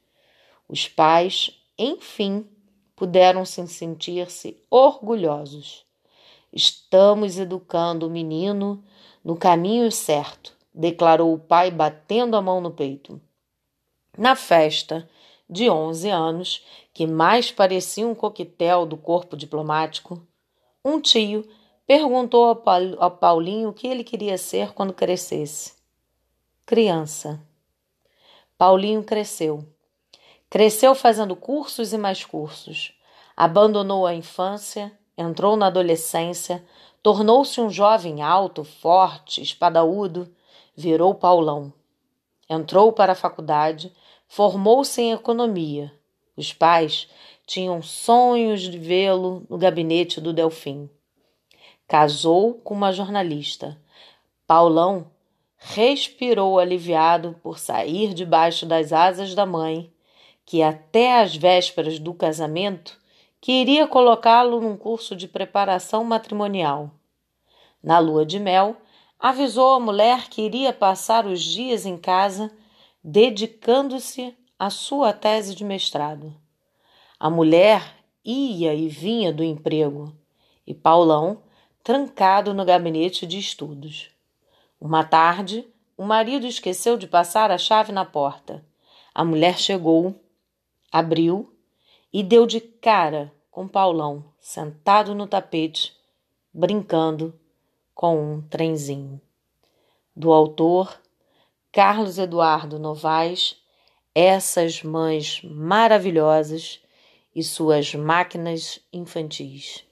Os 0.68 0.88
pais, 0.88 1.52
enfim, 1.78 2.46
puderam 2.96 3.46
se 3.46 3.66
sentir-se 3.68 4.58
orgulhosos. 4.70 5.86
Estamos 6.54 7.38
educando 7.38 8.08
o 8.08 8.10
menino 8.10 8.84
no 9.24 9.38
caminho 9.38 9.92
certo, 9.92 10.54
declarou 10.74 11.34
o 11.34 11.40
pai 11.40 11.72
batendo 11.72 12.36
a 12.36 12.42
mão 12.42 12.60
no 12.60 12.72
peito. 12.72 13.22
Na 14.18 14.36
festa 14.36 15.10
de 15.50 15.70
onze 15.70 16.10
anos, 16.10 16.66
que 16.94 17.08
mais 17.08 17.52
parecia 17.52 18.08
um 18.08 18.16
coquetel 18.16 18.86
do 18.86 18.98
corpo 18.98 19.38
diplomático, 19.38 20.22
um 20.84 21.00
tio 21.00 21.48
perguntou 21.88 22.62
ao 23.00 23.12
Paulinho 23.12 23.70
o 23.70 23.74
que 23.74 23.88
ele 23.88 24.04
queria 24.04 24.38
ser 24.38 24.74
quando 24.74 24.94
crescesse. 24.94 25.74
Criança. 26.66 27.40
Paulinho 28.58 29.04
cresceu. 29.04 29.66
Cresceu 30.50 30.94
fazendo 30.96 31.36
cursos 31.36 31.94
e 31.94 31.98
mais 31.98 32.26
cursos. 32.26 32.94
Abandonou 33.36 34.06
a 34.06 34.14
infância, 34.14 34.98
entrou 35.18 35.56
na 35.56 35.68
adolescência, 35.68 36.64
tornou-se 37.02 37.60
um 37.60 37.70
jovem 37.70 38.22
alto, 38.22 38.64
forte, 38.64 39.42
espadaúdo, 39.42 40.34
virou 40.76 41.14
Paulão. 41.14 41.74
Entrou 42.50 42.92
para 42.92 43.14
a 43.14 43.16
faculdade, 43.16 43.94
formou-se 44.28 45.02
em 45.02 45.12
economia. 45.12 45.92
Os 46.36 46.54
pais 46.54 47.08
tinham 47.46 47.82
sonhos 47.82 48.62
de 48.62 48.78
vê-lo 48.78 49.46
no 49.50 49.58
gabinete 49.58 50.22
do 50.22 50.34
Delfim. 50.34 50.90
Casou 51.88 52.54
com 52.56 52.74
uma 52.74 52.94
jornalista. 52.94 53.78
Paulão 54.48 55.12
respirou 55.58 56.58
aliviado 56.58 57.36
por 57.44 57.60
sair 57.60 58.14
debaixo 58.14 58.66
das 58.66 58.92
asas 58.92 59.36
da 59.36 59.46
mãe, 59.46 59.92
que 60.46 60.64
até 60.64 61.22
às 61.22 61.36
vésperas 61.36 62.00
do 62.00 62.14
casamento 62.14 63.01
queria 63.42 63.88
colocá-lo 63.88 64.62
num 64.62 64.78
curso 64.78 65.16
de 65.16 65.28
preparação 65.28 66.04
matrimonial. 66.04 66.92
Na 67.84 67.98
lua 67.98 68.24
de 68.24 68.40
mel, 68.40 68.78
avisou 69.20 69.74
a 69.74 69.80
mulher 69.80 70.30
que 70.30 70.44
iria 70.44 70.72
passar 70.72 71.26
os 71.26 71.42
dias 71.42 71.86
em 71.86 71.98
casa 71.98 72.52
dedicando-se 73.04 74.38
à 74.60 74.70
sua 74.70 75.12
tese 75.12 75.56
de 75.56 75.64
mestrado. 75.64 76.32
A 77.20 77.32
mulher 77.32 77.96
ia 78.24 78.76
e 78.76 78.88
vinha 78.88 79.34
do 79.34 79.44
emprego 79.44 80.16
e 80.66 80.74
Paulão 80.76 81.42
trancado 81.84 82.54
no 82.54 82.64
gabinete 82.64 83.26
de 83.26 83.40
estudos. 83.40 84.12
Uma 84.80 85.04
tarde, 85.04 85.68
o 85.98 86.04
marido 86.04 86.46
esqueceu 86.46 86.96
de 86.96 87.08
passar 87.08 87.50
a 87.50 87.58
chave 87.58 87.92
na 87.92 88.06
porta. 88.06 88.64
A 89.16 89.26
mulher 89.26 89.58
chegou, 89.58 90.16
abriu 90.92 91.52
e 92.12 92.24
deu 92.24 92.46
de 92.46 92.60
cara 92.60 93.34
com 93.50 93.68
Paulão, 93.68 94.26
sentado 94.40 95.14
no 95.14 95.28
tapete, 95.28 95.96
brincando 96.54 97.34
com 97.94 98.34
um 98.34 98.42
trenzinho. 98.42 99.22
Do 100.16 100.32
autor 100.32 101.00
Carlos 101.72 102.18
Eduardo 102.18 102.78
Novaes, 102.78 103.56
essas 104.14 104.84
mães 104.84 105.42
maravilhosas 105.44 106.82
e 107.34 107.44
suas 107.44 107.96
máquinas 107.96 108.80
infantis. 108.92 109.86